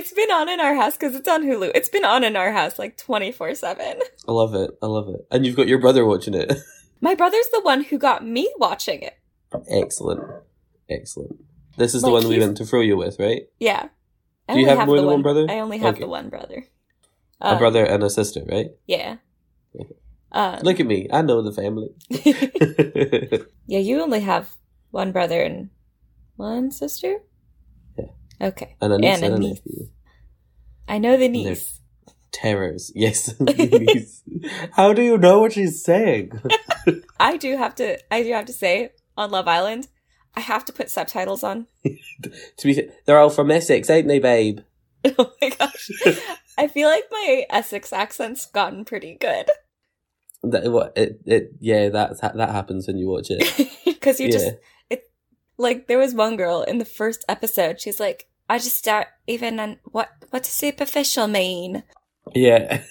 [0.00, 1.72] It's been on in our house because it's on Hulu.
[1.74, 4.00] It's been on in our house like 24 7.
[4.26, 4.70] I love it.
[4.82, 5.26] I love it.
[5.30, 6.50] And you've got your brother watching it.
[7.02, 9.18] My brother's the one who got me watching it.
[9.70, 10.22] Excellent.
[10.88, 11.36] Excellent.
[11.76, 13.42] This is the Like, one we he's- went to throw you with, right?
[13.58, 13.88] Yeah.
[14.48, 15.46] I Do you only have more than one brother?
[15.50, 16.00] I only have Okay.
[16.04, 16.64] the one brother.
[17.42, 18.68] a Uh, brother and a sister, right?
[18.86, 19.16] Yeah.
[19.78, 19.96] Okay.
[20.32, 21.08] Um, Look at me.
[21.12, 21.88] I know the family.
[23.66, 24.56] yeah, you only have
[24.92, 25.68] one brother and
[26.36, 27.18] one sister?
[28.40, 28.76] Okay.
[28.80, 29.60] and a niece And and a niece.
[29.66, 29.88] nephew.
[30.88, 31.80] I know the they're- niece.
[32.32, 32.92] Terrors.
[32.94, 33.34] Yes.
[33.40, 34.22] niece.
[34.72, 36.32] How do you know what she's saying?
[37.20, 39.88] I do have to I do have to say on Love Island,
[40.36, 41.66] I have to put subtitles on.
[41.84, 44.60] to be fair, they're all from Essex, ain't they, babe?
[45.18, 45.90] oh my gosh.
[46.56, 49.46] I feel like my Essex accent's gotten pretty good.
[50.42, 53.42] That, what, it, it, yeah, that that happens when you watch it.
[53.84, 54.32] Because you yeah.
[54.32, 54.48] just
[54.88, 55.10] it
[55.58, 57.80] like there was one girl in the first episode.
[57.80, 61.84] She's like, I just don't even what what does superficial mean?
[62.34, 62.82] Yeah.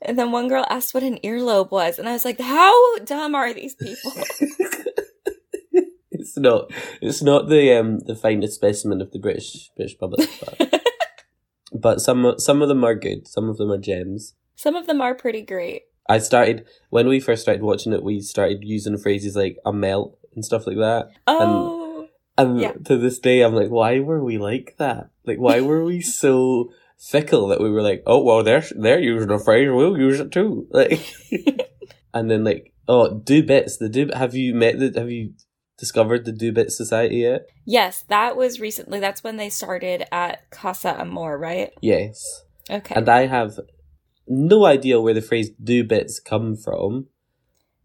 [0.00, 3.34] And then one girl asked what an earlobe was, and I was like, how dumb
[3.34, 4.12] are these people?
[6.12, 6.70] it's not.
[7.02, 10.82] It's not the um the finest specimen of the British British public, but,
[11.72, 13.26] but some some of them are good.
[13.26, 14.34] Some of them are gems.
[14.54, 15.82] Some of them are pretty great.
[16.08, 18.04] I started when we first started watching it.
[18.04, 21.08] We started using phrases like a melt and stuff like that.
[21.26, 21.85] Oh, And
[22.38, 22.72] Yeah.
[22.84, 25.10] to this day, I'm like, why were we like that?
[25.24, 29.30] Like, why were we so fickle that we were like, oh well, they're they're using
[29.30, 30.66] a phrase, we'll use it too.
[30.72, 31.00] Like,
[32.14, 33.76] and then like, oh, do bits.
[33.78, 34.10] The do.
[34.14, 34.92] Have you met the?
[34.98, 35.32] Have you
[35.78, 37.46] discovered the do bit society yet?
[37.64, 39.00] yes, that was recently.
[39.00, 41.70] That's when they started at Casa Amor, right?
[41.80, 42.42] Yes.
[42.70, 42.94] Okay.
[42.94, 43.60] And I have
[44.26, 47.06] no idea where the phrase do bits come from.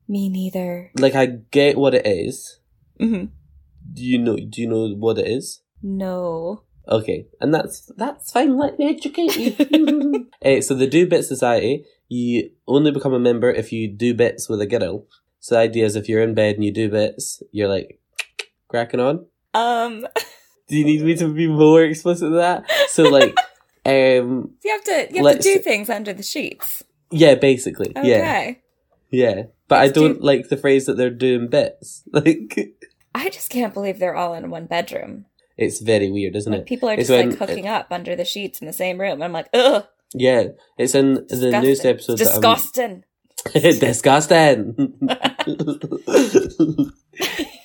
[0.07, 0.91] Me neither.
[0.97, 2.59] Like, I get what it is.
[2.99, 3.25] hmm
[3.93, 4.37] Do you know?
[4.37, 5.61] Do you know what it is?
[5.81, 6.63] No.
[6.87, 8.57] Okay, and that's that's fine.
[8.57, 10.27] Let me educate you.
[10.43, 14.49] uh, so the do bit society, you only become a member if you do bits
[14.49, 15.05] with a girl.
[15.39, 17.99] So the idea is if you're in bed and you do bits, you're like
[18.67, 19.25] cracking on.
[19.53, 20.07] Um,
[20.67, 22.69] Do you need me to be more explicit than that?
[22.89, 23.35] So like,
[23.85, 26.83] um, you have to you have to do things under the sheets.
[27.11, 28.61] yeah, basically, yeah, Okay.
[29.11, 29.43] yeah.
[29.67, 32.03] But Let's I don't do- like the phrase that they're doing bits.
[32.13, 32.57] Like,
[33.13, 35.25] I just can't believe they're all in one bedroom.
[35.57, 36.67] it's very weird, isn't Like it?
[36.67, 39.21] people are It's just like when- hooking up under the sheets in the same room.
[39.21, 40.47] I'm like, ugh, Yeah,
[40.77, 41.61] it's in the disgusting.
[41.61, 42.17] newest episode.
[42.19, 43.03] that disgusting.
[43.53, 44.75] Disgusting.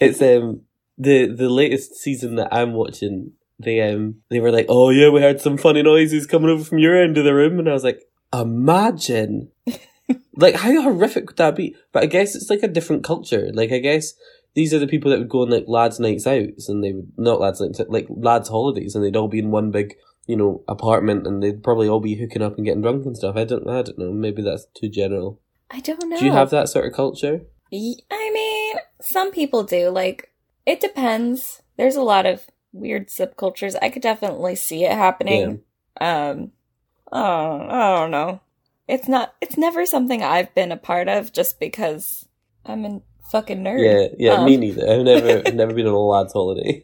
[0.00, 0.62] it's um
[0.98, 3.32] the the latest season that I'm watching.
[3.58, 6.78] They um they were like, oh yeah, we heard some funny noises coming over from
[6.78, 9.50] your end of the room, and I was like, imagine,
[10.36, 11.74] like how horrific would that be?
[11.92, 13.50] But I guess it's like a different culture.
[13.52, 14.12] Like I guess
[14.56, 17.12] these are the people that would go on like lads' nights out, and they would
[17.16, 19.94] not lads' nights like lads' holidays, and they'd all be in one big
[20.26, 23.36] you know apartment, and they'd probably all be hooking up and getting drunk and stuff.
[23.36, 24.10] I don't I don't know.
[24.10, 25.40] Maybe that's too general.
[25.70, 26.18] I don't know.
[26.18, 27.42] Do you have that sort of culture?
[27.72, 29.90] I mean, some people do.
[29.90, 30.32] Like,
[30.64, 31.60] it depends.
[31.76, 33.76] There's a lot of weird subcultures.
[33.82, 35.62] I could definitely see it happening.
[36.00, 36.52] Um,
[37.12, 38.40] oh, I don't know.
[38.88, 39.34] It's not.
[39.40, 42.26] It's never something I've been a part of, just because
[42.64, 43.82] I'm a fucking nerd.
[43.84, 44.88] Yeah, yeah, Um, me neither.
[44.90, 46.82] I've never, I've never been on a lad's holiday.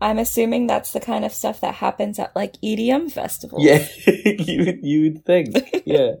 [0.00, 3.62] I'm assuming that's the kind of stuff that happens at like EDM festivals.
[3.64, 5.56] Yeah, you you would think.
[5.86, 6.12] Yeah,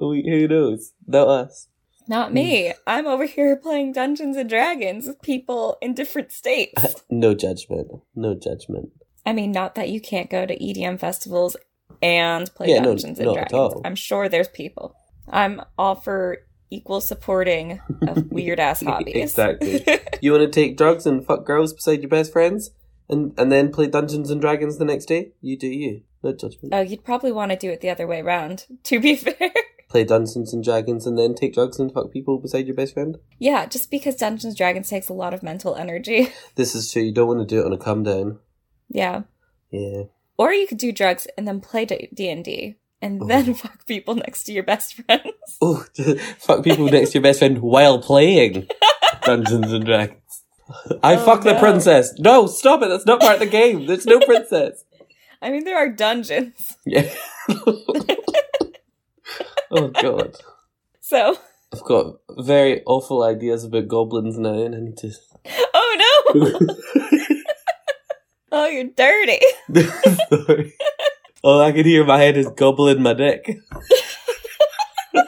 [0.00, 0.92] we, who knows?
[1.06, 1.68] Not us.
[2.06, 2.72] Not me.
[2.86, 7.02] I'm over here playing Dungeons and Dragons with people in different states.
[7.10, 7.88] No judgment.
[8.14, 8.90] No judgment.
[9.24, 11.56] I mean, not that you can't go to EDM festivals
[12.02, 13.80] and play Yeah, no, Dungeons and not at Dragons.
[13.84, 14.94] I'm sure there's people.
[15.28, 16.38] I'm all for
[16.74, 19.14] equal supporting of weird ass hobbies.
[19.14, 19.84] Exactly.
[20.20, 22.70] You want to take drugs and fuck girls beside your best friends,
[23.10, 25.32] and and then play Dungeons and Dragons the next day?
[25.42, 26.02] You do you.
[26.22, 26.72] No judgment.
[26.72, 29.52] oh, you'd probably want to do it the other way around, to be fair.
[29.90, 33.18] play Dungeons and Dragons and then take drugs and fuck people beside your best friend.
[33.38, 36.32] yeah, just because Dungeons and Dragons takes a lot of mental energy.
[36.54, 37.02] This is true.
[37.02, 38.38] You don't want to do it on a come down.
[38.88, 39.22] yeah.
[39.70, 40.04] Yeah.
[40.38, 42.44] Or you could do drugs and then play D&D and
[43.04, 43.54] then Oh.
[43.54, 45.58] fuck people next to your best friends.
[45.60, 45.84] Oh,
[46.38, 48.66] fuck people next to your best friend while playing
[49.22, 50.20] Dungeons and Dragons.
[51.02, 52.14] I Oh, fuck the princess.
[52.18, 52.88] No, stop it.
[52.88, 53.86] That's not part of the game.
[53.86, 54.84] There's no princess.
[55.42, 56.78] I mean, there are dungeons.
[56.86, 57.12] Yeah.
[59.70, 60.36] oh god.
[61.00, 61.36] So,
[61.72, 65.12] I've got very awful ideas about goblins now, and I need to.
[65.74, 65.96] oh
[66.34, 66.60] no!
[68.56, 69.40] Oh, you're dirty.
[70.46, 70.72] Sorry.
[71.44, 73.58] All I can hear in my head is gobbling my dick.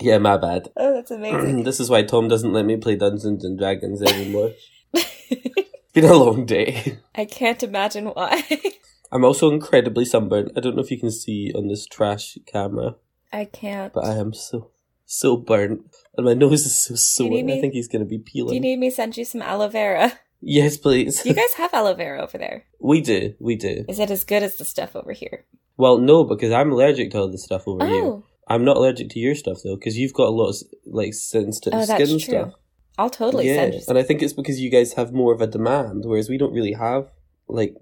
[0.00, 0.70] yeah, my bad.
[0.76, 1.62] Oh, that's amazing.
[1.62, 4.54] this is why Tom doesn't let me play Dungeons and Dragons anymore.
[4.92, 6.98] It's been a long day.
[7.14, 8.42] I can't imagine why.
[9.12, 10.50] I'm also incredibly sunburned.
[10.56, 12.96] I don't know if you can see on this trash camera,
[13.32, 13.92] I can't.
[13.92, 14.72] but I am so
[15.04, 15.82] so burnt,
[16.16, 17.30] and my nose is so sore.
[17.30, 18.48] need I think he's gonna be peeling.
[18.48, 18.64] Do peeling.
[18.64, 20.18] you need me send you some aloe vera?
[20.40, 21.22] Yes, please.
[21.22, 22.64] Do you guys have aloe vera over there?
[22.80, 23.84] we do, we do.
[23.88, 25.44] Is it as good as the stuff over here?
[25.76, 28.02] Well, no, because I'm allergic to all this stuff over here.
[28.02, 31.14] Oh, I'm not allergic to your stuff though, because you've got a lot of like
[31.14, 32.18] sensitive oh, skin that's true.
[32.20, 32.52] stuff.
[32.98, 33.96] I'll totally yeah, send you some.
[33.96, 36.52] and I think it's because you guys have more of a demand, whereas we don't
[36.54, 37.08] really have
[37.48, 37.74] like,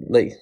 [0.00, 0.32] like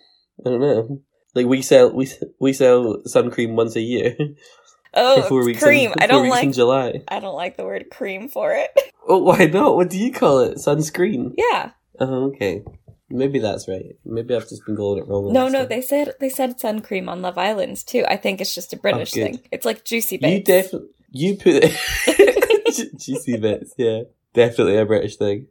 [0.44, 1.02] I don't know,
[1.34, 4.16] like we sell we we sell sun cream once a year
[4.96, 5.62] Oh, for four it's weeks.
[5.62, 5.92] cream.
[5.92, 6.52] In, I don't in like.
[6.52, 7.02] July.
[7.08, 8.70] I don't like the word cream for it.
[9.08, 9.76] Oh, why not?
[9.76, 10.58] What do you call it?
[10.58, 11.34] Sunscreen.
[11.38, 11.70] yeah.
[12.00, 12.64] Oh, okay.
[13.08, 13.96] Maybe that's right.
[14.04, 15.32] Maybe I've just been calling it wrong.
[15.32, 18.04] No, no, this they said they said sun cream on Love Islands too.
[18.08, 19.22] I think it's just a oh, British good.
[19.22, 19.40] thing.
[19.52, 20.32] It's like juicy time.
[20.32, 23.74] You definitely you put it juicy bits.
[23.78, 24.02] Yeah,
[24.34, 25.46] definitely a British thing.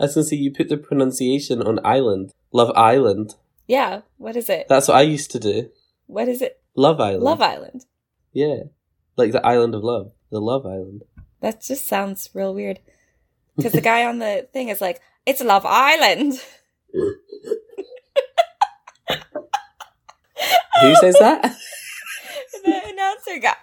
[0.00, 2.32] I was gonna say you put the pronunciation on island.
[2.52, 3.36] Love Island.
[3.68, 4.00] yeah.
[4.18, 4.66] What is it?
[4.68, 5.70] That's what I used to do.
[6.08, 6.58] What is it?
[6.74, 7.22] Love Island.
[7.22, 7.84] Love Island.
[8.32, 8.64] Yeah,
[9.16, 11.02] like the island of love, the Love Island.
[11.40, 12.80] That just sounds real weird.
[13.56, 16.34] Because the guy on the thing is like, "It's Love Island."
[20.82, 21.40] Who says that?
[22.64, 23.54] the announcer guy.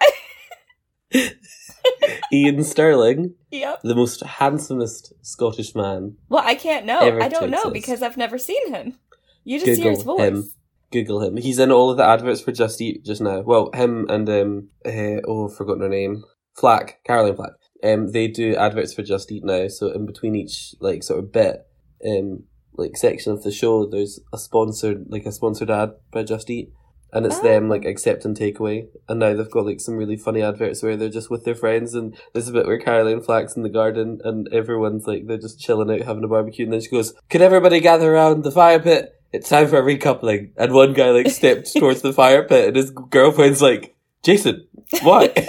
[2.32, 3.80] Iain Stirling, yep.
[3.84, 6.16] the most handsomest Scottish man.
[6.28, 7.20] Well, I can't know.
[7.20, 7.72] I don't know exists.
[7.72, 8.98] because I've never seen him.
[9.44, 10.20] You just hear his voice.
[10.20, 10.50] him.
[10.94, 11.36] Google him.
[11.36, 13.40] He's in all of the adverts for Just Eat just now.
[13.40, 16.22] Well, him and um, uh, oh, I've forgotten her name.
[16.56, 17.50] Flack, Caroline Flack.
[17.82, 19.66] Um, they do adverts for Just Eat now.
[19.68, 21.66] So in between each like sort of bit,
[22.08, 22.44] um,
[22.76, 26.70] like section of the show, there's a sponsored like a sponsored ad by Just Eat,
[27.12, 27.42] and it's Oh.
[27.42, 28.86] them like accept and takeaway.
[29.08, 31.94] And now they've got like some really funny adverts where they're just with their friends,
[31.94, 35.60] and there's a bit where Caroline Flack's in the garden, and everyone's like they're just
[35.60, 38.80] chilling out having a barbecue, and then she goes, "Could everybody gather around the fire
[38.80, 40.50] pit?" It's time for a recoupling.
[40.56, 44.66] And one guy like stepped towards the fire pit, and his girlfriend's like, "Jason,
[45.02, 45.36] what?"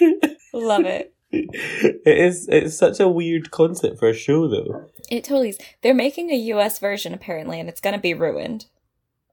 [0.52, 1.12] Love it.
[1.32, 2.48] it is.
[2.48, 4.86] It's such a weird concept for a show, though.
[5.10, 5.58] It totally is.
[5.82, 8.66] They're making a US version apparently, and it's going to be ruined.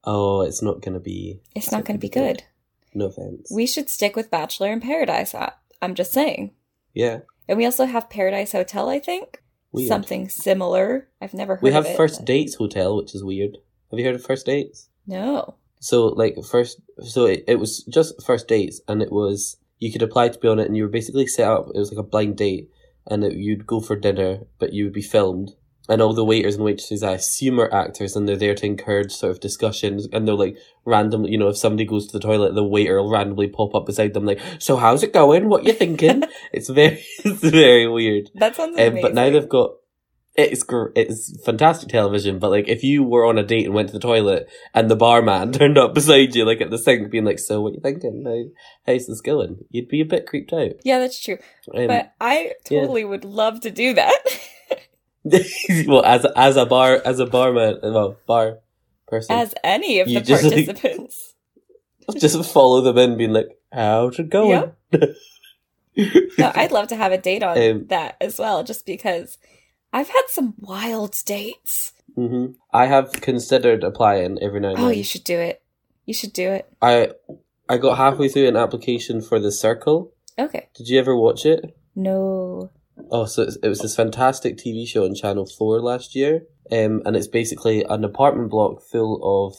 [0.04, 1.40] Oh, it's not gonna be.
[1.54, 2.42] It's not going to be good.
[2.92, 3.50] No offense.
[3.52, 5.34] We should stick with Bachelor in Paradise.
[5.34, 6.52] I- I'm just saying.
[6.94, 9.42] yeah, And we also have Paradise Hotel, I think.
[9.72, 9.88] weird.
[9.88, 11.08] Something similar.
[11.20, 11.64] I've never heard of that.
[11.68, 13.58] we have it, First but- Dates Hotel, which is weird.
[13.94, 14.88] Have you heard of First Dates?
[15.06, 15.54] No.
[15.80, 20.02] So like first, so it, it was just first dates, and it was you could
[20.02, 21.66] apply to be on it, and you were basically set up.
[21.74, 22.70] It was like a blind date,
[23.06, 25.52] and it, you'd go for dinner, but you would be filmed,
[25.88, 29.12] and all the waiters and waitresses, I assume, are actors, and they're there to encourage
[29.12, 32.54] sort of discussions, and they're like randomly, you know, if somebody goes to the toilet,
[32.54, 35.48] the waiter will randomly pop up beside them, like, "So how's it going?
[35.50, 36.22] What you thinking?"
[36.52, 38.30] it's very, it's very weird.
[38.34, 39.02] That sounds Um, amazing.
[39.02, 39.72] but now they've got
[40.36, 42.38] it's gr- it's fantastic television.
[42.38, 44.96] But like, if you were on a date and went to the toilet and the
[44.96, 48.24] barman turned up beside you, like at the sink, being like, "So what you thinking?
[48.26, 50.72] How, how's this going?" You'd be a bit creeped out.
[50.84, 51.38] Yeah, that's true.
[51.74, 54.14] Um, but I totally would love to do that.
[55.86, 58.58] well, as a, as a bar as a barman, well, bar
[59.06, 61.34] person, As any of the just, like- participants.
[62.18, 64.72] just follow them in, being like, "How's it going?"
[65.96, 69.38] No, I'd love to have a date on Um, that as well, just because
[69.94, 71.92] I've had some wild dates.
[72.16, 74.84] hmm I have considered applying every now and then.
[74.84, 75.62] Oh, you should do it.
[76.04, 76.68] You should do it.
[76.82, 77.10] I
[77.68, 80.12] I got halfway through an application for the Circle.
[80.38, 80.68] Okay.
[80.74, 81.76] Did you ever watch it?
[81.94, 82.70] No.
[83.10, 86.42] Oh, so it was this fantastic TV show on Channel Four last year,
[86.72, 89.56] um, and it's basically an apartment block full of.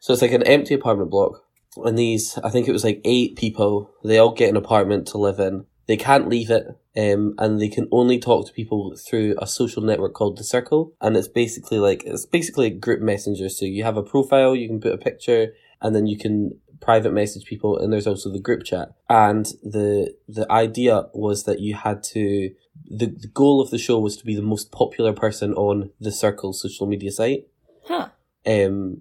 [0.00, 1.42] So it's like an empty apartment block,
[1.76, 3.90] and these I think it was like eight people.
[4.04, 5.64] They all get an apartment to live in.
[5.88, 6.66] They can't leave it,
[6.96, 10.92] um, and they can only talk to people through a social network called the Circle,
[11.00, 13.48] and it's basically like it's basically a group messenger.
[13.48, 17.12] So you have a profile, you can put a picture, and then you can private
[17.12, 21.74] message people and there's also the group chat and the the idea was that you
[21.74, 22.54] had to
[22.88, 26.12] the, the goal of the show was to be the most popular person on the
[26.12, 27.48] circle social media site
[27.84, 28.10] Huh.
[28.46, 29.00] um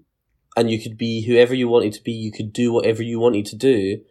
[0.55, 3.45] and you could be whoever you wanted to be you could do whatever you wanted
[3.45, 4.01] to do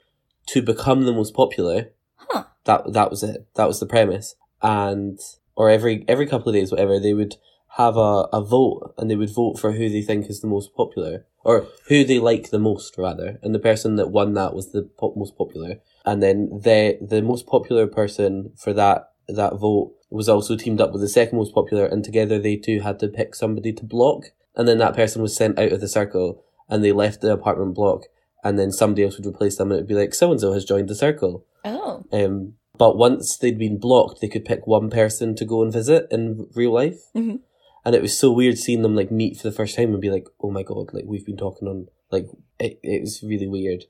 [0.47, 2.45] to become the most popular Huh.
[2.67, 3.47] That that was it.
[3.55, 4.37] That was the premise.
[4.63, 5.19] And
[5.57, 7.37] or every every couple of days whatever they would
[7.77, 10.75] have a, a vote and they would vote for who they think is the most
[10.75, 13.39] popular or who they like the most rather.
[13.43, 15.77] And the person that won that was the pop, most popular.
[16.05, 20.93] And then the the most popular person for that that vote was also teamed up
[20.93, 24.27] with the second most popular and together they two had to pick somebody to block.
[24.55, 27.75] And then that person was sent out of the circle and they left the apartment
[27.75, 28.05] block.
[28.43, 30.65] And then somebody else would replace them and it'd be like so and so has
[30.65, 31.45] joined the circle.
[31.65, 32.05] Oh.
[32.13, 36.07] um, but once they'd been blocked, they could pick one person to go and visit
[36.11, 37.11] in real life.
[37.15, 37.41] Mhm.
[37.85, 40.11] And it was so weird seeing them like meet for the first time and be
[40.11, 42.27] like, "Oh my god!" Like we've been talking on like
[42.59, 42.79] it.
[42.83, 43.85] It was really weird.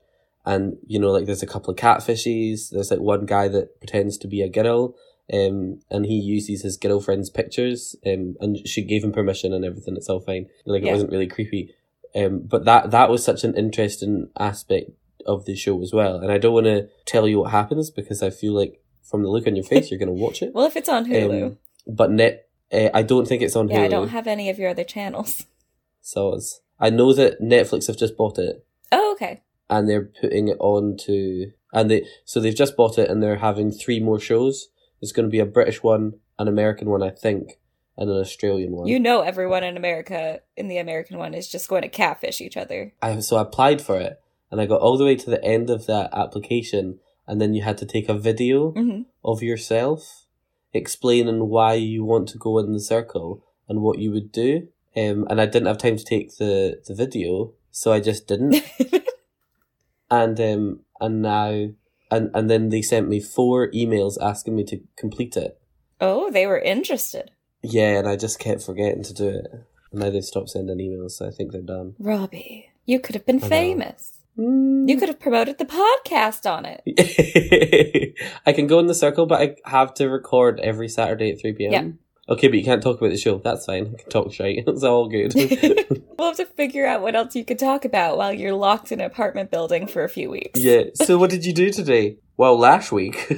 [0.45, 2.69] And you know, like there's a couple of catfishes.
[2.69, 4.95] There's like one guy that pretends to be a girl,
[5.33, 9.95] um, and he uses his girlfriend's pictures, um, and she gave him permission and everything.
[9.97, 10.47] It's all fine.
[10.65, 11.73] Like it wasn't really creepy.
[12.15, 14.91] Um, but that that was such an interesting aspect
[15.27, 16.15] of the show as well.
[16.17, 19.29] And I don't want to tell you what happens because I feel like from the
[19.29, 20.51] look on your face, you're going to watch it.
[20.55, 21.45] Well, if it's on Hulu.
[21.45, 23.85] Um, but net, uh, I don't think it's on yeah, Hulu.
[23.85, 25.45] I don't have any of your other channels.
[26.01, 29.41] so it's, I know that Netflix have just bought it Oh, okay.
[29.69, 33.37] and they're putting it on to, and they, so they've just bought it and they're
[33.37, 34.69] having three more shows.
[35.01, 37.59] There's going to be a British one, an American one, I think,
[37.97, 38.87] and an Australian one.
[38.87, 42.57] You know everyone in America in the American one is just going to catfish each
[42.57, 42.93] other.
[43.01, 44.19] I, so I applied for it
[44.51, 47.61] and I got all the way to the end of that application and then you
[47.63, 50.25] had to take a video hmm of yourself
[50.73, 54.67] explaining why you want to go in the circle and what you would do.
[54.95, 58.55] Um, and I didn't have time to take the, the video, so I just didn't.
[60.11, 61.69] and um, and now
[62.09, 65.59] and and then they sent me four emails asking me to complete it.
[65.99, 67.31] oh, they were interested.
[67.61, 69.47] Yeah, and I just kept forgetting to do it.
[69.91, 71.95] And now they've stopped sending emails, so I think they're done.
[71.99, 74.13] Robbie, you could have been famous.
[74.37, 74.87] Mm.
[74.87, 78.15] You could have promoted the podcast on it.
[78.45, 81.53] I can go in the circle, but I have to record every Saturday at 3
[81.53, 81.71] p.m.
[81.71, 82.33] Yeah.
[82.33, 83.37] Okay, but you can't talk about the show.
[83.37, 83.93] That's fine.
[83.93, 84.63] I can talk straight.
[84.67, 85.33] It's all good.
[86.19, 88.99] we'll have to figure out what else you could talk about while you're locked in
[88.99, 90.59] an apartment building for a few weeks.
[90.59, 90.83] yeah.
[90.93, 92.17] So what did you do today?
[92.35, 93.31] Well, last week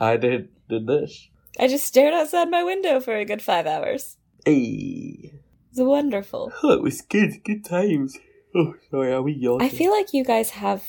[0.00, 1.28] I did did this.
[1.58, 4.16] I just stared outside my window for a good five hours.
[4.44, 5.32] Hey.
[5.72, 6.52] It was wonderful.
[6.62, 7.44] Oh, it was good.
[7.44, 8.18] Good times.
[8.54, 9.12] Oh, sorry.
[9.12, 9.66] Are we yawning?
[9.66, 10.84] I feel like you guys have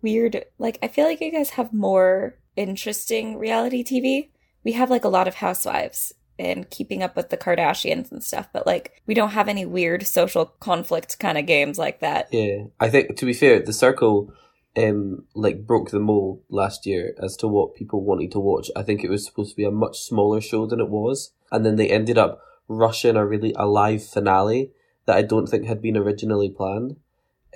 [0.00, 4.30] weird, like, I feel like you guys have more interesting reality TV.
[4.64, 8.48] We have, like, a lot of housewives and keeping up with the Kardashians and stuff,
[8.52, 12.28] but, like, we don't have any weird social conflict kind of games like that.
[12.32, 14.32] Yeah, I think to be fair, the circle,
[14.76, 18.70] um, like broke the mold last year as to what people wanted to watch.
[18.74, 21.64] I think it was supposed to be a much smaller show than it was, and
[21.64, 24.72] then they ended up rushing a really a live finale
[25.06, 26.96] that I don't think had been originally planned.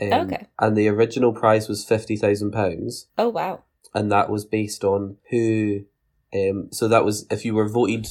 [0.00, 0.46] Um, Okay.
[0.58, 3.62] And the original prize was fifty thousand pounds, Oh, wow.
[3.94, 5.80] and that was based on who.
[6.34, 8.06] Um, so that was if you were voted,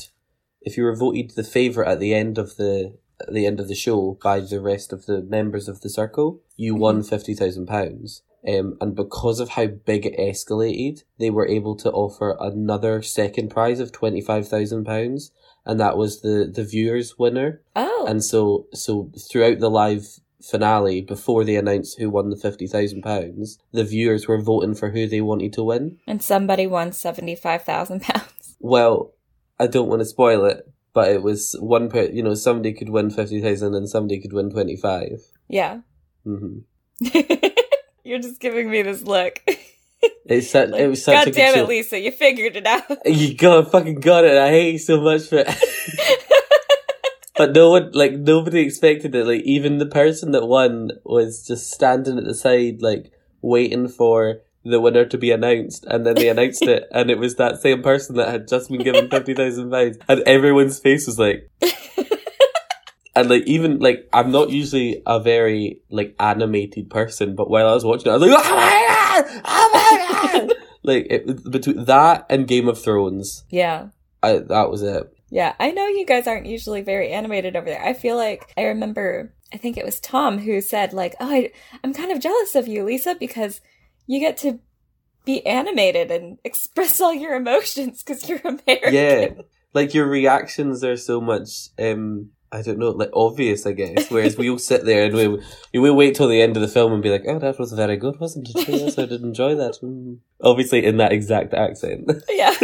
[0.61, 3.67] if you were voted the favorite at the end of the at the end of
[3.67, 7.67] the show by the rest of the members of the circle, you won fifty thousand
[7.67, 8.23] pounds.
[8.47, 13.49] Um, and because of how big it escalated, they were able to offer another second
[13.49, 15.31] prize of twenty five thousand pounds,
[15.65, 17.61] and that was the the viewers winner.
[17.75, 20.05] Oh, And so so throughout the live
[20.41, 24.89] finale, before they announced who won the fifty thousand pounds, the viewers were voting for
[24.91, 25.97] who they wanted to win.
[26.07, 28.31] and somebody won 75,000 pounds.
[28.59, 29.13] Well,
[29.59, 32.89] I don't want to spoil it, but it was one per you know somebody could
[32.89, 35.21] win fifty thousand and somebody could win twenty five.
[35.47, 35.81] Yeah.
[36.25, 36.59] Mm-hmm.
[38.03, 39.41] You're just giving me this look.
[40.25, 41.63] It's such, it was such God a good damn show.
[41.63, 42.83] it, Lisa, you figured it out.
[43.05, 44.37] You got fucking got it.
[44.37, 45.47] I hate you so much for it.
[47.37, 49.25] but no one, like nobody expected it.
[49.25, 54.41] Like even the person that won was just standing at the side, like waiting for
[54.63, 57.83] the winner to be announced, and then they announced it, and it was that same
[57.83, 61.51] person that had just been given fifty thousand pounds, and everyone's face was like,
[63.15, 67.73] And like even like I'm not usually a very like animated person, but while I
[67.73, 68.55] was watching it, I was like, "Oh ah!
[68.55, 68.84] my
[69.21, 69.41] god!
[69.45, 70.53] Oh my god!"
[70.83, 73.87] like it, between that and Game of Thrones, Yeah.
[74.23, 75.11] I, that was it.
[75.29, 77.83] Yeah, I know you guys aren't usually very animated over there.
[77.83, 81.51] I feel like I remember, I think it was Tom who said, like, oh, I,
[81.83, 83.61] I'm kind of jealous of you, Lisa, because
[84.07, 84.59] you get to
[85.25, 88.93] be animated and express all your emotions because you're American.
[88.93, 89.27] Yeah,
[89.73, 91.69] like your reactions are so much.
[91.79, 94.09] um I don't know, like obvious, I guess.
[94.09, 97.03] Whereas we'll sit there and we we wait till the end of the film and
[97.03, 98.67] be like, "Oh, that was very good, wasn't it?
[98.67, 100.19] Yes, I did enjoy that." Mm.
[100.41, 102.09] Obviously, in that exact accent.
[102.29, 102.53] Yeah.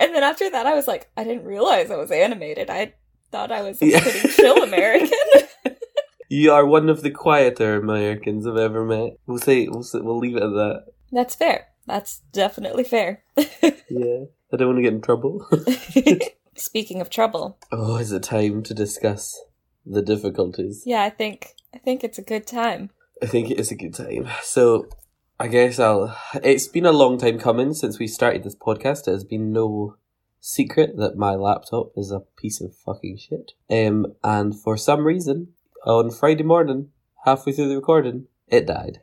[0.00, 2.70] and then after that, I was like, I didn't realize I was animated.
[2.70, 2.94] I
[3.30, 4.00] thought I was a Yeah.
[4.02, 5.10] pretty chill American.
[6.30, 9.16] You are one of the quieter Americans I've ever met.
[9.26, 10.84] We'll say we'll say, we'll leave it at that.
[11.10, 11.68] That's fair.
[11.86, 13.22] That's definitely fair.
[13.90, 15.46] Yeah, I don't want to get in trouble.
[16.58, 19.40] Speaking of trouble, oh, is it time to discuss
[19.86, 20.82] the difficulties?
[20.84, 22.90] yeah, I think I think it's a good time.
[23.22, 24.28] I think it is a good time.
[24.42, 24.88] So,
[25.40, 26.16] I guess I'll.
[26.42, 29.08] It's been a long time coming since we started this podcast.
[29.08, 29.96] It has been no
[30.40, 33.52] secret that my laptop is a piece of fucking shit.
[33.70, 35.48] Um, and for some reason,
[35.84, 36.90] on Friday morning,
[37.24, 39.00] halfway through the recording, it died.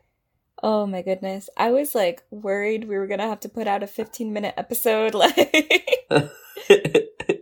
[0.64, 1.50] Oh my goodness.
[1.58, 4.54] I was like worried we were going to have to put out a 15 minute
[4.58, 6.08] episode like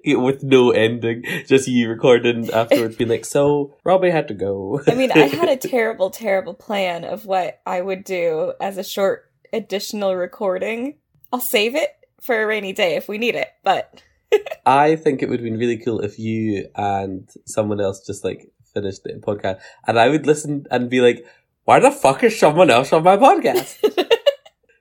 [0.06, 4.96] With no ending, just you recording afterwards, being like, "So Robbie had to go." I
[4.96, 9.32] mean, I had a terrible terrible plan of what I would do as a short
[9.54, 10.98] additional recording.
[11.32, 11.90] I'll save it
[12.20, 14.04] for a rainy day if we need it, but
[14.66, 18.52] I think it would have been really cool if you and someone else just like
[18.74, 21.26] finished the podcast, and I would listen and be like,
[21.64, 23.82] "Why the fuck is someone else on my podcast?"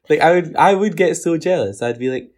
[0.08, 1.80] like I would, I would get so jealous.
[1.80, 2.32] I'd be like,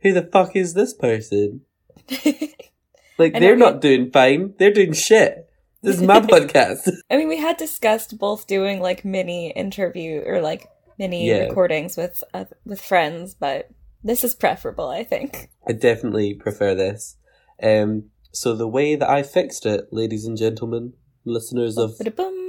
[0.00, 1.66] "Who the fuck is this person?"
[3.18, 4.54] Like they're not doing fine.
[4.58, 5.46] They're doing shit.
[5.82, 6.90] This is my podcast.
[7.10, 10.66] I mean, we had discussed both doing like mini interview or like
[10.98, 11.44] mini Yeah.
[11.48, 13.68] recordings with uh, with friends, but
[14.02, 15.50] this is preferable, I think.
[15.68, 17.16] I definitely prefer this.
[17.62, 20.94] Um, so the way that I fixed it, ladies and gentlemen,
[21.26, 22.00] listeners of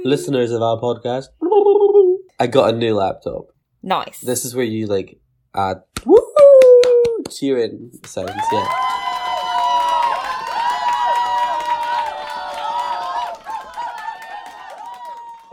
[0.04, 1.26] listeners of our podcast,
[2.40, 3.48] I got a new laptop.
[3.82, 4.20] Nice.
[4.20, 5.20] This is where you like
[5.54, 8.32] add woo cheering sounds.
[8.50, 8.68] Yeah.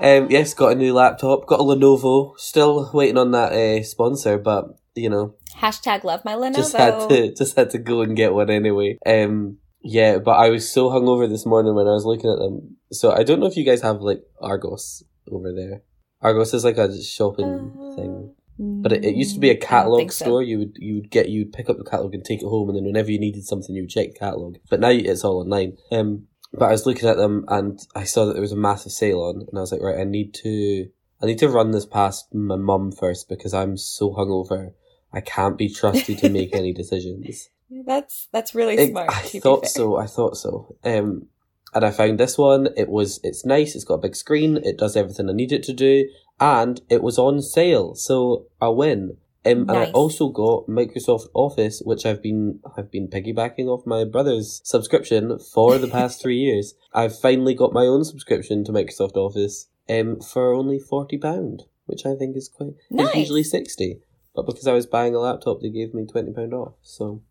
[0.01, 1.45] Um, yes, got a new laptop.
[1.45, 2.37] Got a Lenovo.
[2.37, 6.55] Still waiting on that uh, sponsor, but you know, Hashtag love my Lenovo.
[6.55, 8.97] just had to just had to go and get one anyway.
[9.05, 12.77] Um, yeah, but I was so hungover this morning when I was looking at them.
[12.91, 15.83] So I don't know if you guys have like Argos over there.
[16.21, 18.33] Argos is like a shopping Uh, thing.
[18.61, 20.25] But it, it used to be a catalog think so.
[20.25, 20.43] store.
[20.43, 22.77] You would you would get you'd pick up the catalog and take it home, and
[22.77, 24.57] then whenever you needed something, you would check the catalog.
[24.69, 25.77] But now it's all online.
[25.93, 28.91] Um, but I was looking at them and I saw that there was a massive
[28.91, 30.89] sale on, and I was like, right, I need to
[31.21, 34.73] I need to run this past my mum first because I'm so hungover.
[35.11, 37.49] I can't be trusted to make any decisions.
[37.85, 39.09] That's that's really It- smart.
[39.11, 39.97] I thought so.
[39.97, 40.75] I thought so.
[40.83, 41.27] Um,
[41.73, 42.69] and I found this one.
[42.77, 43.19] It was.
[43.23, 43.75] It's nice.
[43.75, 44.57] It's got a big screen.
[44.57, 48.69] It does everything I need it to do, and it was on sale, so I
[48.69, 49.17] win.
[49.45, 54.03] Um, and I also got Microsoft Office, which I've been I've been piggybacking off my
[54.03, 56.75] brother's subscription for the past three years.
[56.93, 59.67] I've finally got my own subscription to Microsoft Office.
[59.89, 62.73] Um, for only forty pound, which I think is quite.
[62.91, 63.07] Nice.
[63.07, 64.01] It's usually sixty,
[64.35, 66.73] but because I was buying a laptop, they gave me twenty pound off.
[66.81, 67.21] So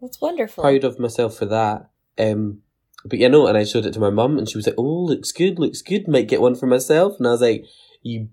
[0.00, 0.62] That's wonderful.
[0.64, 1.90] proud of myself for that.
[2.18, 2.62] Um,
[3.04, 5.04] but you know, and I showed it to my mum, and she was like, "Oh,
[5.04, 6.08] looks good, looks good.
[6.08, 7.66] Might get one for myself." And I was like,
[8.02, 8.30] "You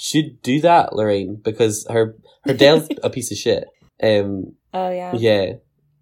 [0.00, 3.64] should do that, Lorraine, because her her Dell's a piece of shit."
[4.02, 5.12] Um, oh yeah.
[5.14, 5.52] yeah.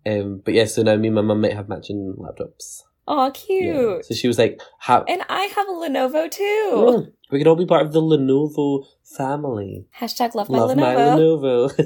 [0.06, 2.82] Um, but yeah, so now me and my mum might have matching laptops.
[3.08, 3.64] Oh, cute.
[3.74, 3.98] Yeah.
[4.02, 6.70] So she was like, ha- And I have a Lenovo too.
[6.74, 8.84] Mm, "We could all be part of the Lenovo
[9.16, 11.76] family." Hashtag love my Love Lenovo.
[11.76, 11.84] my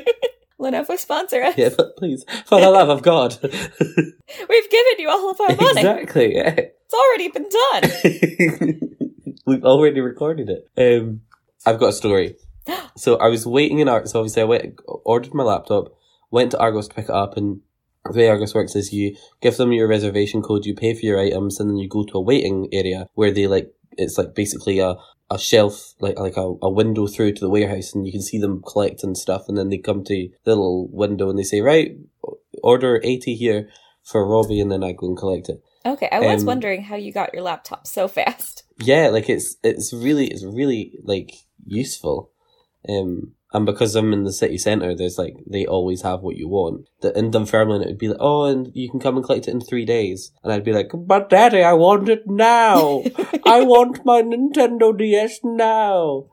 [0.00, 0.02] Lenovo.
[0.60, 1.58] Lenovo sponsor us.
[1.58, 3.36] yeah, but please, for the love of God.
[3.42, 5.80] We've given you all of our money.
[5.80, 6.34] exactly.
[6.36, 6.54] Yeah.
[6.56, 8.91] It's already been done.
[9.44, 10.68] We've already recorded it.
[10.76, 11.22] Um,
[11.66, 12.36] I've got a story.
[12.94, 14.12] So I was waiting in Argos.
[14.12, 15.94] So obviously, I went ordered my laptop,
[16.30, 17.62] went to Argos to pick it up, and
[18.04, 21.18] the way Argos works is you give them your reservation code, you pay for your
[21.18, 24.78] items, and then you go to a waiting area where they like it's like basically
[24.78, 24.96] a
[25.30, 28.38] a shelf like like a, a window through to the warehouse and you can see
[28.38, 31.96] them collecting stuff and then they come to the little window and they say right
[32.62, 33.68] order 80 here
[34.04, 36.96] for Robbie and then I go and collect it Okay, I was Um, wondering how
[36.96, 38.62] you got your laptop so fast.
[38.78, 41.30] yeah like it's it's really it's really like
[41.66, 42.30] useful
[42.88, 46.48] um And because I'm in the city centre, there's like, they always have what you
[46.48, 46.88] want.
[47.02, 49.50] The, in Dunfermline, it would be like, oh, and you can come and collect it
[49.52, 50.32] in three days.
[50.42, 53.04] And I'd be like, but daddy, I want it now.
[53.44, 56.32] I want my Nintendo DS now.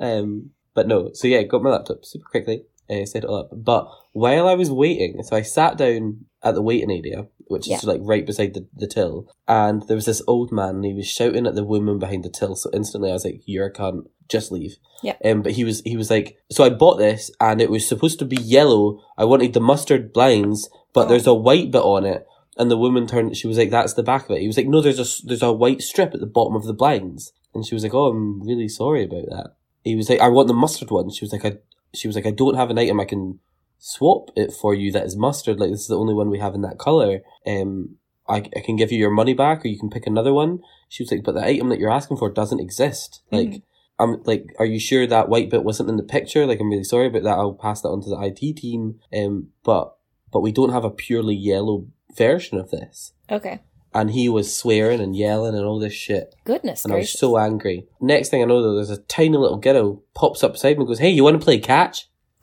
[0.00, 3.50] um, but no, so yeah, got my laptop super quickly, uh, set it all up.
[3.52, 7.76] But while I was waiting, so I sat down at the waiting area, which Yeah.
[7.76, 10.94] is like right beside the, the till, and there was this old man, and he
[10.94, 12.54] was shouting at the woman behind the till.
[12.56, 15.16] So instantly, I was like, "You're a cunt, just leave." Yeah.
[15.24, 18.18] Um, but he was he was like, so I bought this, and it was supposed
[18.20, 19.00] to be yellow.
[19.18, 21.08] I wanted the mustard blinds, but Oh.
[21.10, 22.26] there's a white bit on it.
[22.58, 23.36] And the woman turned.
[23.36, 25.42] She was like, "That's the back of it." He was like, "No, there's a, there's
[25.42, 28.40] a white strip at the bottom of the blinds." And she was like, "Oh, I'm
[28.42, 29.48] really sorry about that."
[29.84, 31.58] He was like, "I want the mustard one." She was like, "I."
[31.94, 33.40] She was like, "I don't have an item I can
[33.86, 35.60] swap it for you that is mustard.
[35.60, 37.20] Like this is the only one we have in that color.
[37.46, 37.96] Um,
[38.28, 41.02] I I can give you your money back, or you can pick another one." She
[41.02, 43.22] was like, "But the item that you're asking for doesn't exist.
[43.30, 43.62] Like." Mhm.
[43.98, 46.44] I'm like, are you sure that white bit wasn't in the picture?
[46.46, 47.38] Like, I'm really sorry about that.
[47.38, 49.00] I'll pass that on to the IT team.
[49.10, 49.96] Um, but
[50.30, 53.14] but we don't have a purely yellow version of this.
[53.30, 53.60] Okay.
[53.94, 56.34] And he was swearing and yelling and all this shit.
[56.44, 57.86] Goodness And I was so angry.
[57.98, 60.88] Next thing I know, though, there's a tiny little girl pops up beside me and
[60.88, 62.10] goes, Hey, you want to play catch?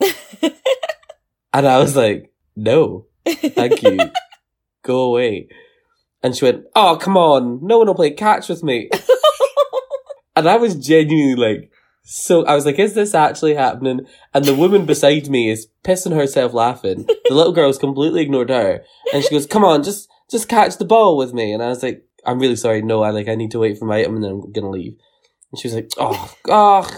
[1.54, 3.98] And I was like, No, thank you.
[4.82, 5.48] Go away.
[6.22, 7.60] And she went, Oh, come on.
[7.62, 8.90] No one will play catch with me.
[10.36, 11.70] And I was genuinely like,
[12.02, 14.06] so I was like, is this actually happening?
[14.34, 17.06] And the woman beside me is pissing herself laughing.
[17.06, 18.84] The little girl's completely ignored her.
[19.12, 21.52] And she goes, come on, just, just catch the ball with me.
[21.52, 22.82] And I was like, I'm really sorry.
[22.82, 24.70] No, I like, I need to wait for my item and then I'm going to
[24.70, 24.96] leave.
[25.50, 26.90] And she was like, oh, oh,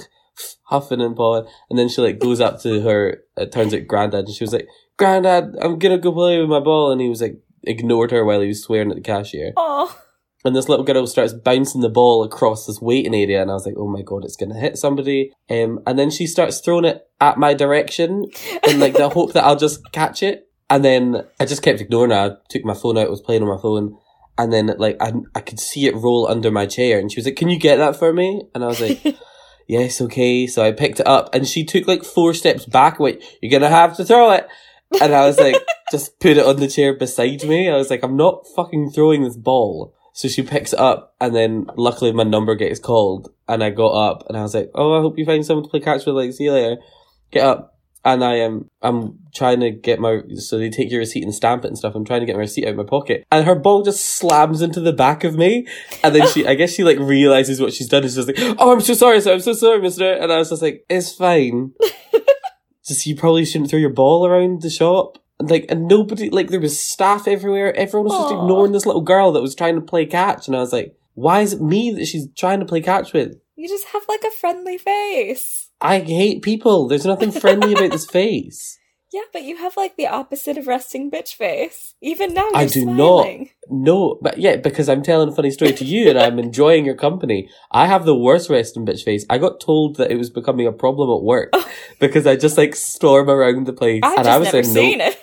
[0.64, 1.46] huffing and pawing.
[1.70, 4.26] And then she like goes up to her, it turns out granddad.
[4.26, 4.66] And she was like,
[4.98, 6.92] granddad, I'm to go play with my ball.
[6.92, 9.52] And he was like, ignored her while he was swearing at the cashier.
[9.56, 10.00] Oh.
[10.44, 13.66] And this little girl starts bouncing the ball across this waiting area, and I was
[13.66, 17.04] like, "Oh my god, it's gonna hit somebody!" Um, and then she starts throwing it
[17.20, 18.26] at my direction
[18.68, 20.48] in like the hope that I'll just catch it.
[20.70, 22.16] And then I just kept ignoring her.
[22.16, 23.98] I took my phone out, was playing on my phone,
[24.38, 27.26] and then like I I could see it roll under my chair, and she was
[27.26, 29.02] like, "Can you get that for me?" And I was like.
[29.66, 30.46] Yes, okay.
[30.46, 33.00] So I picked it up and she took like four steps back.
[33.00, 34.46] Wait, you're gonna have to throw it.
[35.00, 35.56] And I was like,
[35.90, 37.68] just put it on the chair beside me.
[37.68, 39.94] I was like, I'm not fucking throwing this ball.
[40.12, 43.88] So she picks it up and then luckily my number gets called and I got
[43.88, 46.14] up and I was like, oh, I hope you find someone to play catch with.
[46.14, 46.80] Like, see you later.
[47.30, 47.75] Get up.
[48.06, 51.64] And I am, I'm trying to get my, so they take your receipt and stamp
[51.64, 51.96] it and stuff.
[51.96, 53.26] I'm trying to get my receipt out of my pocket.
[53.32, 55.66] And her ball just slams into the back of me.
[56.04, 58.04] And then she, I guess she like realizes what she's done.
[58.04, 59.32] And she's just like, oh, I'm so sorry, sir.
[59.32, 60.08] I'm so sorry, mister.
[60.08, 61.72] And I was just like, it's fine.
[62.86, 65.18] just, you probably shouldn't throw your ball around the shop.
[65.40, 67.74] And like, and nobody, like, there was staff everywhere.
[67.74, 70.46] Everyone was just ignoring this little girl that was trying to play catch.
[70.46, 73.34] And I was like, why is it me that she's trying to play catch with?
[73.56, 75.65] You just have like a friendly face.
[75.80, 76.88] I hate people.
[76.88, 78.78] There's nothing friendly about this face.
[79.12, 81.94] Yeah, but you have like the opposite of resting bitch face.
[82.02, 83.50] Even now, you're I do smiling.
[83.70, 86.96] No, but yeah, because I'm telling a funny story to you and I'm enjoying your
[86.96, 87.48] company.
[87.70, 89.24] I have the worst resting bitch face.
[89.30, 91.52] I got told that it was becoming a problem at work
[92.00, 94.00] because I just like storm around the place.
[94.02, 95.20] I've and I was never saying, seen no, it.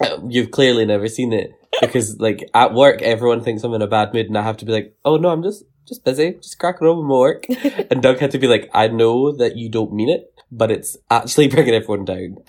[0.00, 1.50] Uh, You've clearly never seen it
[1.80, 4.64] because like at work, everyone thinks I'm in a bad mood and I have to
[4.64, 7.46] be like, oh no, I'm just, just busy, just cracking on with my work.
[7.90, 10.96] and Doug had to be like, I know that you don't mean it, but it's
[11.10, 12.38] actually bringing everyone down.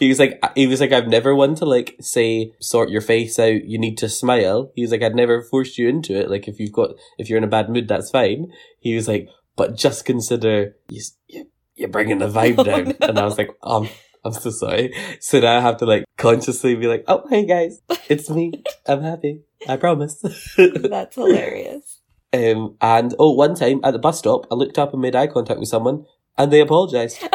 [0.00, 3.38] He was like, he was like, I've never one to like say, sort your face
[3.38, 3.64] out.
[3.64, 4.72] You need to smile.
[4.74, 6.28] He was like, I'd never forced you into it.
[6.30, 8.52] Like if you've got, if you're in a bad mood, that's fine.
[8.80, 12.84] He was like, but just consider you, you you're bringing the vibe Oh, down.
[12.84, 12.94] no.
[13.08, 13.88] And I was like, um,
[14.24, 14.92] I'm so sorry.
[15.20, 18.52] So now I have to like consciously be like, oh, hey guys, it's me.
[18.86, 19.42] I'm happy.
[19.68, 20.20] I promise.
[20.56, 22.00] That's hilarious.
[22.32, 25.26] Um, and oh, one time at the bus stop, I looked up and made eye
[25.26, 26.04] contact with someone
[26.38, 27.18] and they apologized.
[27.22, 27.28] oh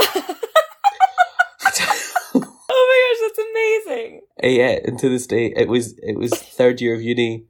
[2.35, 4.21] my gosh, that's amazing.
[4.41, 7.45] Uh, yeah, and to this day, it was it was third year of uni.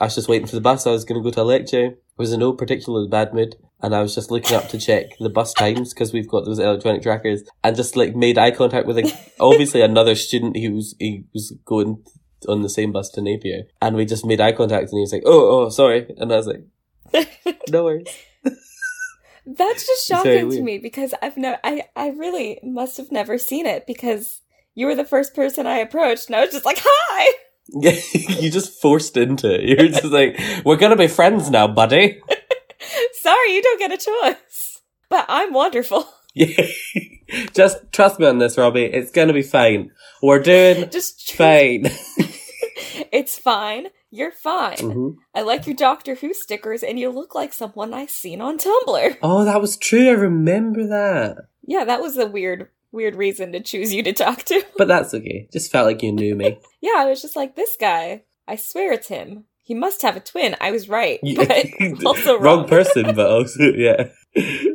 [0.00, 0.86] I was just waiting for the bus.
[0.86, 1.86] I was going to go to a lecture.
[1.86, 5.06] I was in no particularly bad mood, and I was just looking up to check
[5.18, 8.86] the bus times because we've got those electronic trackers, and just like made eye contact
[8.86, 10.56] with like obviously another student.
[10.56, 12.04] He was he was going
[12.48, 15.12] on the same bus to Napier, and we just made eye contact, and he was
[15.12, 16.64] like, "Oh, oh, sorry," and I was like,
[17.70, 18.08] "No worries."
[19.46, 23.66] That's just shocking to me because I've no, I, I really must have never seen
[23.66, 24.42] it because
[24.74, 27.34] you were the first person I approached, and I was just like, "Hi."
[27.68, 27.98] Yeah,
[28.40, 29.64] you just forced into it.
[29.64, 32.20] You're just like, "We're gonna be friends now, buddy."
[33.22, 34.80] Sorry, you don't get a choice.
[35.08, 36.06] But I'm wonderful.
[36.34, 36.66] Yeah.
[37.52, 38.84] Just trust me on this, Robbie.
[38.84, 39.90] It's gonna be fine.
[40.22, 41.90] We're doing Just fine.
[43.12, 43.88] It's fine.
[44.10, 44.78] You're fine.
[44.78, 48.58] hmm I like your Doctor Who stickers, and you look like someone I seen on
[48.58, 49.16] Tumblr.
[49.22, 50.08] Oh, that was true.
[50.08, 51.36] I remember that.
[51.66, 54.64] Yeah, that was a weird, weird reason to choose you to talk to.
[54.78, 55.48] But that's okay.
[55.52, 56.58] Just felt like you knew me.
[56.80, 58.22] Yeah, I was just like, this guy.
[58.46, 59.44] I swear it's him.
[59.64, 60.56] He must have a twin.
[60.60, 61.66] I was right, but
[62.06, 62.66] also wrong.
[62.68, 64.08] person, but also yeah.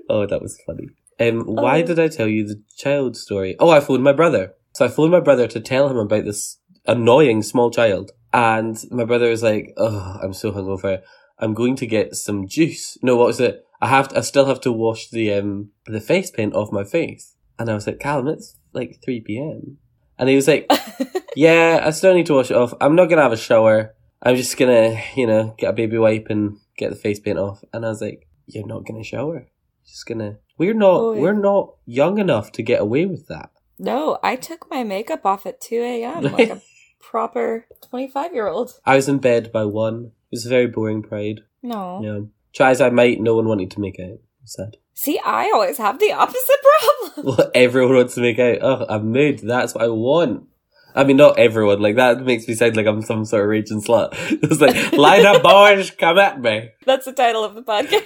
[0.09, 0.89] Oh, that was funny.
[1.19, 1.85] Um, why Oh.
[1.87, 3.55] did I tell you the child story?
[3.59, 4.53] Oh, I phoned my brother.
[4.75, 9.05] So I phoned my brother to tell him about this annoying small child, and my
[9.05, 11.01] brother was like, "Oh, I'm so hungover.
[11.39, 12.97] I'm going to get some juice.
[13.01, 13.65] No, what was it?
[13.81, 14.09] I have.
[14.09, 17.69] To, I still have to wash the um the face paint off my face." And
[17.69, 19.77] I was like, "Callum, it's like three p.m."
[20.17, 20.69] And he was like,
[21.35, 22.73] "Yeah, I still need to wash it off.
[22.81, 23.95] I'm not gonna have a shower.
[24.21, 27.63] I'm just gonna, you know, get a baby wipe and get the face paint off."
[27.71, 29.35] And I was like, "You're not gonna shower.
[29.35, 30.39] You're just gonna.
[30.57, 30.95] We're not.
[30.95, 31.21] Oh, yeah.
[31.21, 35.45] We're not young enough to get away with that." no, I took my makeup off
[35.45, 36.23] at 2 a.m.
[36.23, 36.61] like a
[37.03, 38.79] proper 25 year old.
[38.85, 40.11] I was in bed by one.
[40.31, 41.41] It was a very boring pride.
[41.61, 42.01] No.
[42.03, 42.19] Yeah.
[42.53, 44.19] Try as I might, no one wanted to make out.
[44.45, 44.77] Sad.
[44.95, 46.89] See, I always have the opposite problem.
[47.37, 48.57] Well, everyone wants to make out.
[48.61, 49.39] Oh, I'm mood.
[49.39, 50.47] That's what I want.
[50.95, 51.79] I mean, not everyone.
[51.81, 54.13] Like that makes me sound like I'm some sort of raging slut.
[54.43, 56.69] It's like, line up, boys, come at me.
[56.85, 58.03] That's the title of the podcast.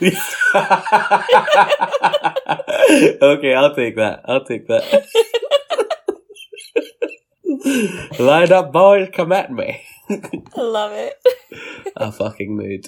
[3.22, 4.22] okay, I'll take that.
[4.26, 5.08] I'll take that.
[8.20, 9.82] line up, boys, come at me.
[10.10, 11.16] I love it.
[11.98, 12.88] A fucking mood.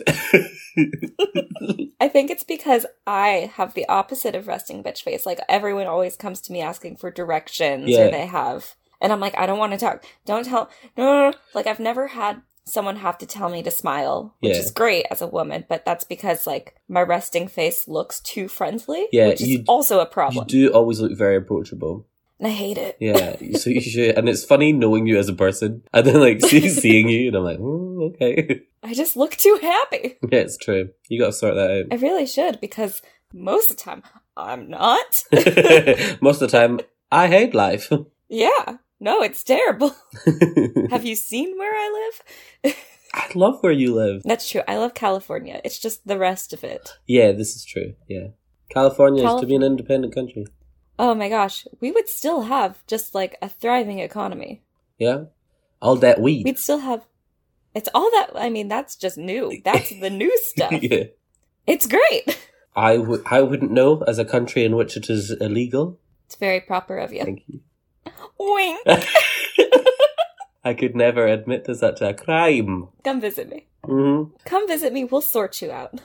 [1.99, 5.25] I think it's because I have the opposite of resting bitch face.
[5.25, 8.07] Like everyone always comes to me asking for directions Yeah.
[8.07, 10.03] or they have and I'm like, I don't want to talk.
[10.25, 11.37] Don't tell no, no, no.
[11.53, 14.59] Like I've never had someone have to tell me to smile, which Yeah.
[14.59, 19.07] is great as a woman, but that's because like my resting face looks too friendly.
[19.11, 20.45] Yeah, which is you- also a problem.
[20.49, 22.05] you do always look very approachable.
[22.39, 22.97] And I hate it.
[22.99, 26.41] Yeah, so you should, and it's funny knowing you as a person, and then like
[26.41, 30.17] see, seeing you, and I'm like, okay, I just look too happy.
[30.31, 30.89] yeah, it's true.
[31.09, 31.85] You got to sort that out.
[31.91, 33.01] I really should because
[33.33, 34.03] most of the time
[34.37, 35.23] I'm not.
[36.21, 36.79] Most of the time,
[37.11, 37.91] I hate life.
[38.29, 38.77] yeah.
[39.01, 39.95] No, it's terrible.
[40.89, 42.11] Have you seen where I
[42.65, 42.75] live?
[43.13, 44.23] I love where you live.
[44.25, 44.61] That's true.
[44.67, 45.61] I love California.
[45.63, 46.97] It's just the rest of it.
[47.07, 47.93] Yeah, this is true.
[48.09, 48.27] Yeah,
[48.69, 50.45] California is to be an independent country.
[51.01, 54.61] Oh my gosh, we would still have just like a thriving economy.
[54.97, 55.23] Yeah,
[55.81, 56.43] all that weed.
[56.43, 57.05] We'd still have.
[57.73, 58.31] It's all that.
[58.35, 59.61] I mean, that's just new.
[59.63, 60.73] That's the new stuff.
[60.73, 61.05] yeah,
[61.65, 62.37] It's great.
[62.75, 63.23] I would.
[63.25, 65.97] I wouldn't know as a country in which it is illegal.
[66.25, 67.23] It's very proper of you.
[67.23, 67.61] Thank you.
[68.37, 68.79] Wink.
[70.63, 72.89] I could never admit to such a crime.
[73.05, 73.67] Come visit me.
[73.85, 74.35] Mm-hmm.
[74.45, 75.05] Come visit me.
[75.05, 76.01] We'll sort you out.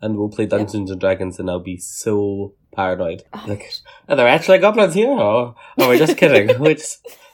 [0.00, 3.24] And we'll play Dungeons and Dragons, and I'll be so paranoid.
[3.32, 3.72] Oh, Like,
[4.08, 6.58] are there actually goblins here, or are we just kidding?
[6.60, 6.78] Which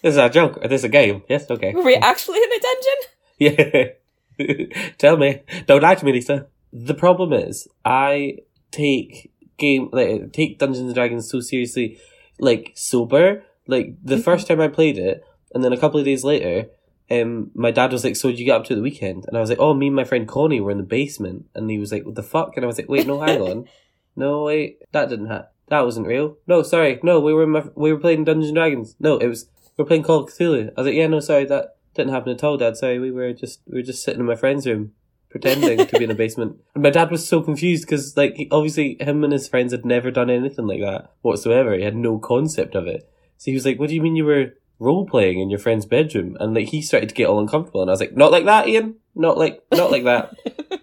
[0.02, 0.60] this is a joke?
[0.62, 1.22] This is a game?
[1.28, 1.72] Yes, okay.
[1.72, 2.98] Were we actually in a dungeon?
[4.38, 4.86] Yeah.
[4.98, 5.42] Tell me.
[5.66, 6.46] Don't lie to me, Lisa.
[6.72, 8.38] The problem is, I
[8.70, 11.98] take game like take Dungeons and Dragons so seriously,
[12.38, 13.44] like sober.
[13.66, 14.22] Like the Mhm.
[14.24, 16.68] first time I played it, and then a couple of days later,
[17.11, 19.40] um, my dad was like, "So did you get up to the weekend?" And I
[19.40, 21.92] was like, "Oh, me and my friend Connie were in the basement," and he was
[21.92, 23.68] like, "What the fuck?" And I was like, "Wait, no, hang on,
[24.16, 25.48] no, wait, that didn't happen.
[25.68, 26.36] That wasn't real.
[26.46, 28.94] No, sorry, no, we were in my, we were playing Dungeons and Dragons.
[29.00, 31.44] No, it was we were playing Call of Cthulhu." I was like, "Yeah, no, sorry,
[31.46, 32.76] that didn't happen at all, Dad.
[32.76, 34.92] Sorry, we were just we were just sitting in my friend's room."
[35.30, 38.48] Pretending to be in a basement, and my dad was so confused because, like, he,
[38.50, 41.74] obviously, him and his friends had never done anything like that whatsoever.
[41.74, 43.09] He had no concept of it.
[43.38, 45.86] So he was like, "What do you mean you were role playing in your friend's
[45.86, 48.44] bedroom?" And like he started to get all uncomfortable, and I was like, "Not like
[48.46, 48.96] that, Ian.
[49.14, 50.34] Not like not like that.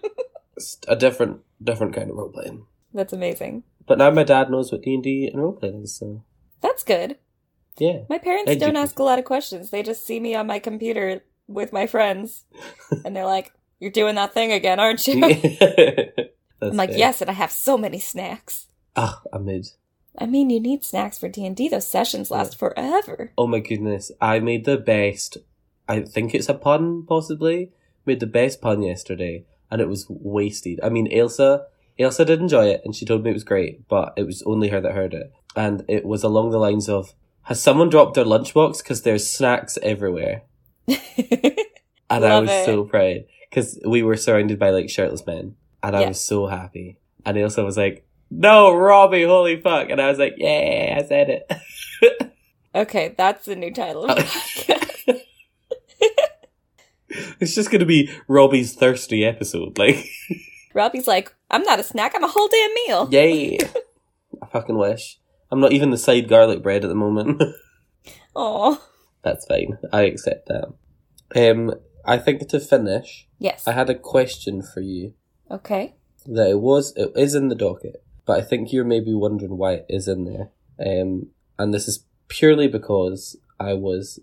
[0.56, 3.62] It's a different different kind of role playing." That's amazing.
[3.86, 5.96] But now my dad knows what D and D and role playing is.
[5.96, 6.22] So
[6.60, 7.16] That's good.
[7.78, 9.70] yeah, My parents don't ask a lot of questions.
[9.70, 12.44] They just see me on my computer with my friends,
[13.04, 15.24] and they're like, "You're doing that thing again, aren't you?"
[16.62, 18.66] I'm like, "Yes," and I have so many snacks.
[18.96, 19.68] Ah, amid.
[20.18, 21.68] I mean, you need snacks for D and D.
[21.68, 23.32] Those sessions last forever.
[23.38, 25.38] Oh my goodness, I made the best.
[25.88, 27.72] I think it's a pun, possibly.
[28.06, 30.80] Made the best pun yesterday, and it was wasted.
[30.82, 31.64] I mean, Ailsa,
[31.98, 34.68] Ailsa did enjoy it, and she told me it was great, but it was only
[34.68, 38.24] her that heard it, and it was along the lines of, "Has someone dropped their
[38.24, 38.78] lunchbox?
[38.82, 40.42] Because there's snacks everywhere."
[42.12, 42.64] And I was it.
[42.64, 46.08] so proud because we were surrounded by like shirtless men, and I Yeah.
[46.08, 46.98] was so happy.
[47.24, 51.28] And Ailsa was like, "No, Robbie, holy fuck!" And I was like, "Yeah, I said
[51.30, 52.32] it."
[52.74, 54.04] okay, that's the new title.
[54.04, 55.20] Of the podcast.
[57.40, 59.78] it's just gonna be Robbie's thirsty episode.
[59.78, 60.06] Like,
[60.74, 62.12] Robbie's like, "I'm not a snack.
[62.14, 63.58] I'm a whole damn meal." yay!
[64.42, 65.18] I fucking wish.
[65.50, 67.42] I'm not even the side garlic bread at the moment.
[68.36, 68.80] Oh,
[69.22, 69.78] That's fine.
[69.92, 70.72] I accept that.
[71.34, 71.74] Um,
[72.04, 73.66] I think to finish, Yes.
[73.66, 75.14] I had a question for you
[75.50, 75.96] okay.
[76.26, 79.72] that it was it is in the docket, but I think you're maybe wondering why
[79.74, 80.50] it is in there.
[80.84, 84.18] Um, and this is purely because I was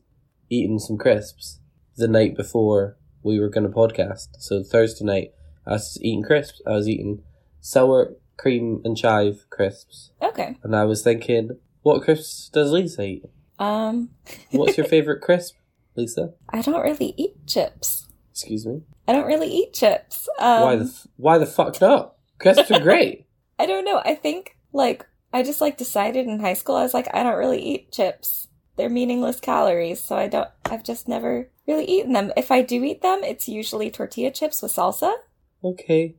[0.50, 1.60] eating some crisps
[1.96, 4.28] the night before we were going to podcast.
[4.40, 5.32] So Thursday night,
[5.66, 6.62] I was eating crisps.
[6.66, 7.24] I was eating
[7.60, 10.58] sour cream and chive crisps, Okay.
[10.64, 13.24] and I was thinking, what crisps does Lisa eat?
[13.60, 14.12] Um,
[14.52, 15.56] What's your favorite crisp,
[15.96, 16.34] Lisa?
[16.50, 18.08] I don't really eat chips.
[18.32, 18.84] Excuse me.
[19.08, 20.30] I don't really eat chips.
[20.40, 22.14] Um, why the f- why the fuck not?
[22.40, 23.26] Crisps are great.
[23.60, 24.02] I don't know.
[24.04, 27.38] I think like I just like decided in high school I was like I don't
[27.38, 28.48] really eat chips.
[28.76, 32.32] They're meaningless calories, so I don't I've just never really eaten them.
[32.38, 35.14] If I do eat them, it's usually tortilla chips with salsa.
[35.64, 36.16] Okay.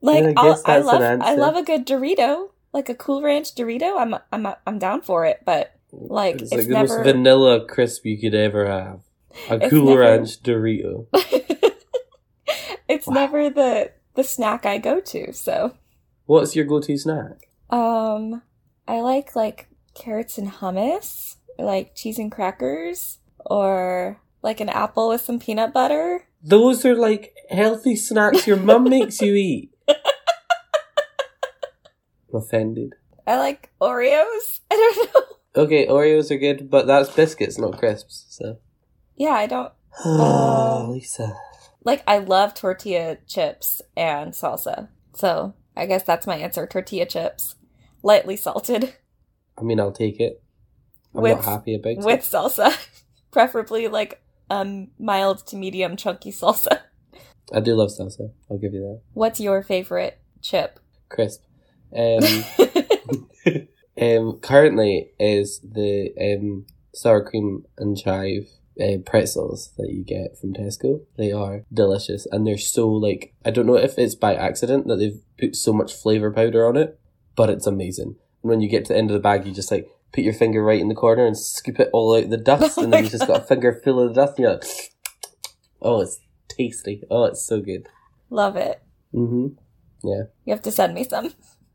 [0.00, 2.94] like Yeah, I I'll- I that's an love I love a good Dorito, like a
[2.94, 3.98] Cool Ranch Dorito.
[3.98, 7.64] I'm I'm I'm down for it, but Like, it's, it's like the never- most vanilla
[7.66, 9.00] crisp you could ever have.
[9.48, 11.06] A Cool never- Ranch Dorito.
[12.88, 13.14] it's Wow.
[13.14, 15.32] never the the snack I go to.
[15.32, 15.74] So
[16.26, 17.48] What's your go-to snack?
[17.70, 18.42] Um,
[18.86, 25.08] I like like carrots and hummus, or, like cheese and crackers, or like an apple
[25.08, 26.26] with some peanut butter.
[26.42, 29.74] Those are like healthy snacks your mum makes you eat.
[29.88, 29.96] I'm
[32.34, 32.94] offended.
[33.26, 34.60] I like Oreos.
[34.70, 35.22] I don't know.
[35.64, 38.24] Okay, Oreos are good, but that's biscuits, not crisps.
[38.30, 38.58] So,
[39.16, 39.72] Yeah, I don't
[40.04, 41.36] oh, Lisa.
[41.84, 42.02] Like.
[42.06, 44.88] I love tortilla chips and salsa.
[45.14, 47.56] So I guess that's my answer: tortilla chips,
[48.02, 48.94] lightly salted
[49.58, 50.42] I mean, I'll take it.
[51.14, 52.36] I'm with not happy about with it.
[52.36, 52.76] salsa,
[53.30, 56.80] preferably like um mild to medium chunky salsa.
[57.52, 58.32] I do love salsa.
[58.50, 59.00] I'll give you that.
[59.12, 60.80] What's your favorite chip?
[61.08, 61.42] Crisp.
[61.94, 62.44] Um,
[64.00, 68.48] um, currently is the um, sour cream and chive
[68.80, 71.00] uh, pretzels that you get from Tesco.
[71.16, 74.96] They are delicious and they're so like I don't know if it's by accident that
[74.96, 76.98] they've put so much flavor powder on it,
[77.36, 78.16] but it's amazing.
[78.42, 80.34] And when you get to the end of the bag, you just like put your
[80.34, 83.10] finger right in the corner and scoop it all out the dust, and then you
[83.10, 84.64] just got a finger full of the dust, and you're like,
[85.82, 86.18] oh, it's
[86.48, 87.02] tasty.
[87.10, 87.88] Oh, it's so good.
[88.30, 88.82] Love it.
[89.12, 89.48] hmm
[90.02, 90.24] Yeah.
[90.44, 91.32] You have to send me some.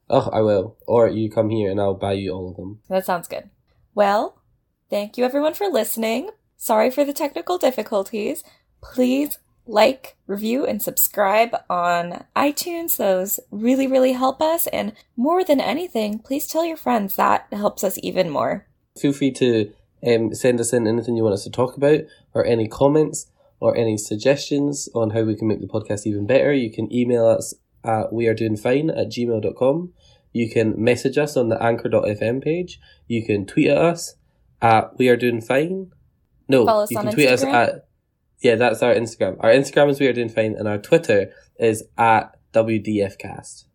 [0.09, 0.77] Oh, I will.
[0.87, 2.79] Or you come here and I'll buy you all of them.
[2.89, 3.49] That sounds good.
[3.93, 4.41] Well,
[4.89, 6.29] thank you everyone for listening.
[6.57, 8.43] Sorry for the technical difficulties.
[8.81, 9.37] Please
[9.67, 12.97] like, review, and subscribe on iTunes.
[12.97, 14.67] Those really, really help us.
[14.67, 17.15] And more than anything, please tell your friends.
[17.15, 18.65] That helps us even more.
[18.99, 19.71] Feel free to
[20.05, 22.01] um, send us in anything you want us to talk about,
[22.33, 23.29] or any comments,
[23.59, 26.53] or any suggestions on how we can make the podcast even better.
[26.53, 27.53] You can email us
[27.83, 29.93] at wearedoingfine at gmail.com.
[30.33, 32.79] You can message us on the anchor.fm page.
[33.07, 34.15] You can tweet at us
[34.61, 35.91] at we are doing fine.
[36.47, 37.87] No, Follow us you on can tweet us at
[38.39, 39.37] yeah, that's our Instagram.
[39.39, 43.65] Our Instagram is we are doing fine, and our Twitter is at WDFcast.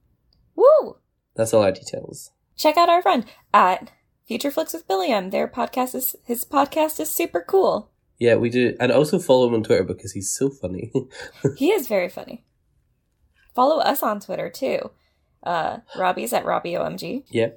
[0.54, 0.96] Woo!
[1.34, 2.30] That's all our details.
[2.56, 3.90] Check out our friend at
[4.26, 5.30] Future Flicks with Billiam.
[5.30, 7.90] Their podcast is his podcast is super cool.
[8.18, 10.92] Yeah, we do, and also follow him on Twitter because he's so funny.
[11.56, 12.44] He is very funny.
[13.54, 14.90] Follow us on Twitter too.
[15.42, 17.24] Uh, Robbie's at Robbie OMG.
[17.30, 17.48] yeah.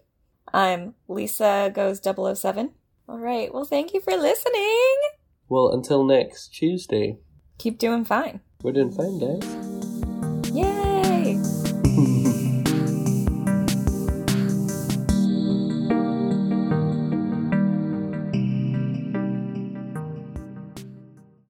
[0.54, 2.72] I'm Lisa Goes 007.
[3.08, 3.54] All right.
[3.54, 4.96] Well, thank you for listening.
[5.50, 7.18] Well, until next Tuesday,
[7.58, 8.42] Keep doing fine.
[8.64, 9.65] we're doing fine, guys.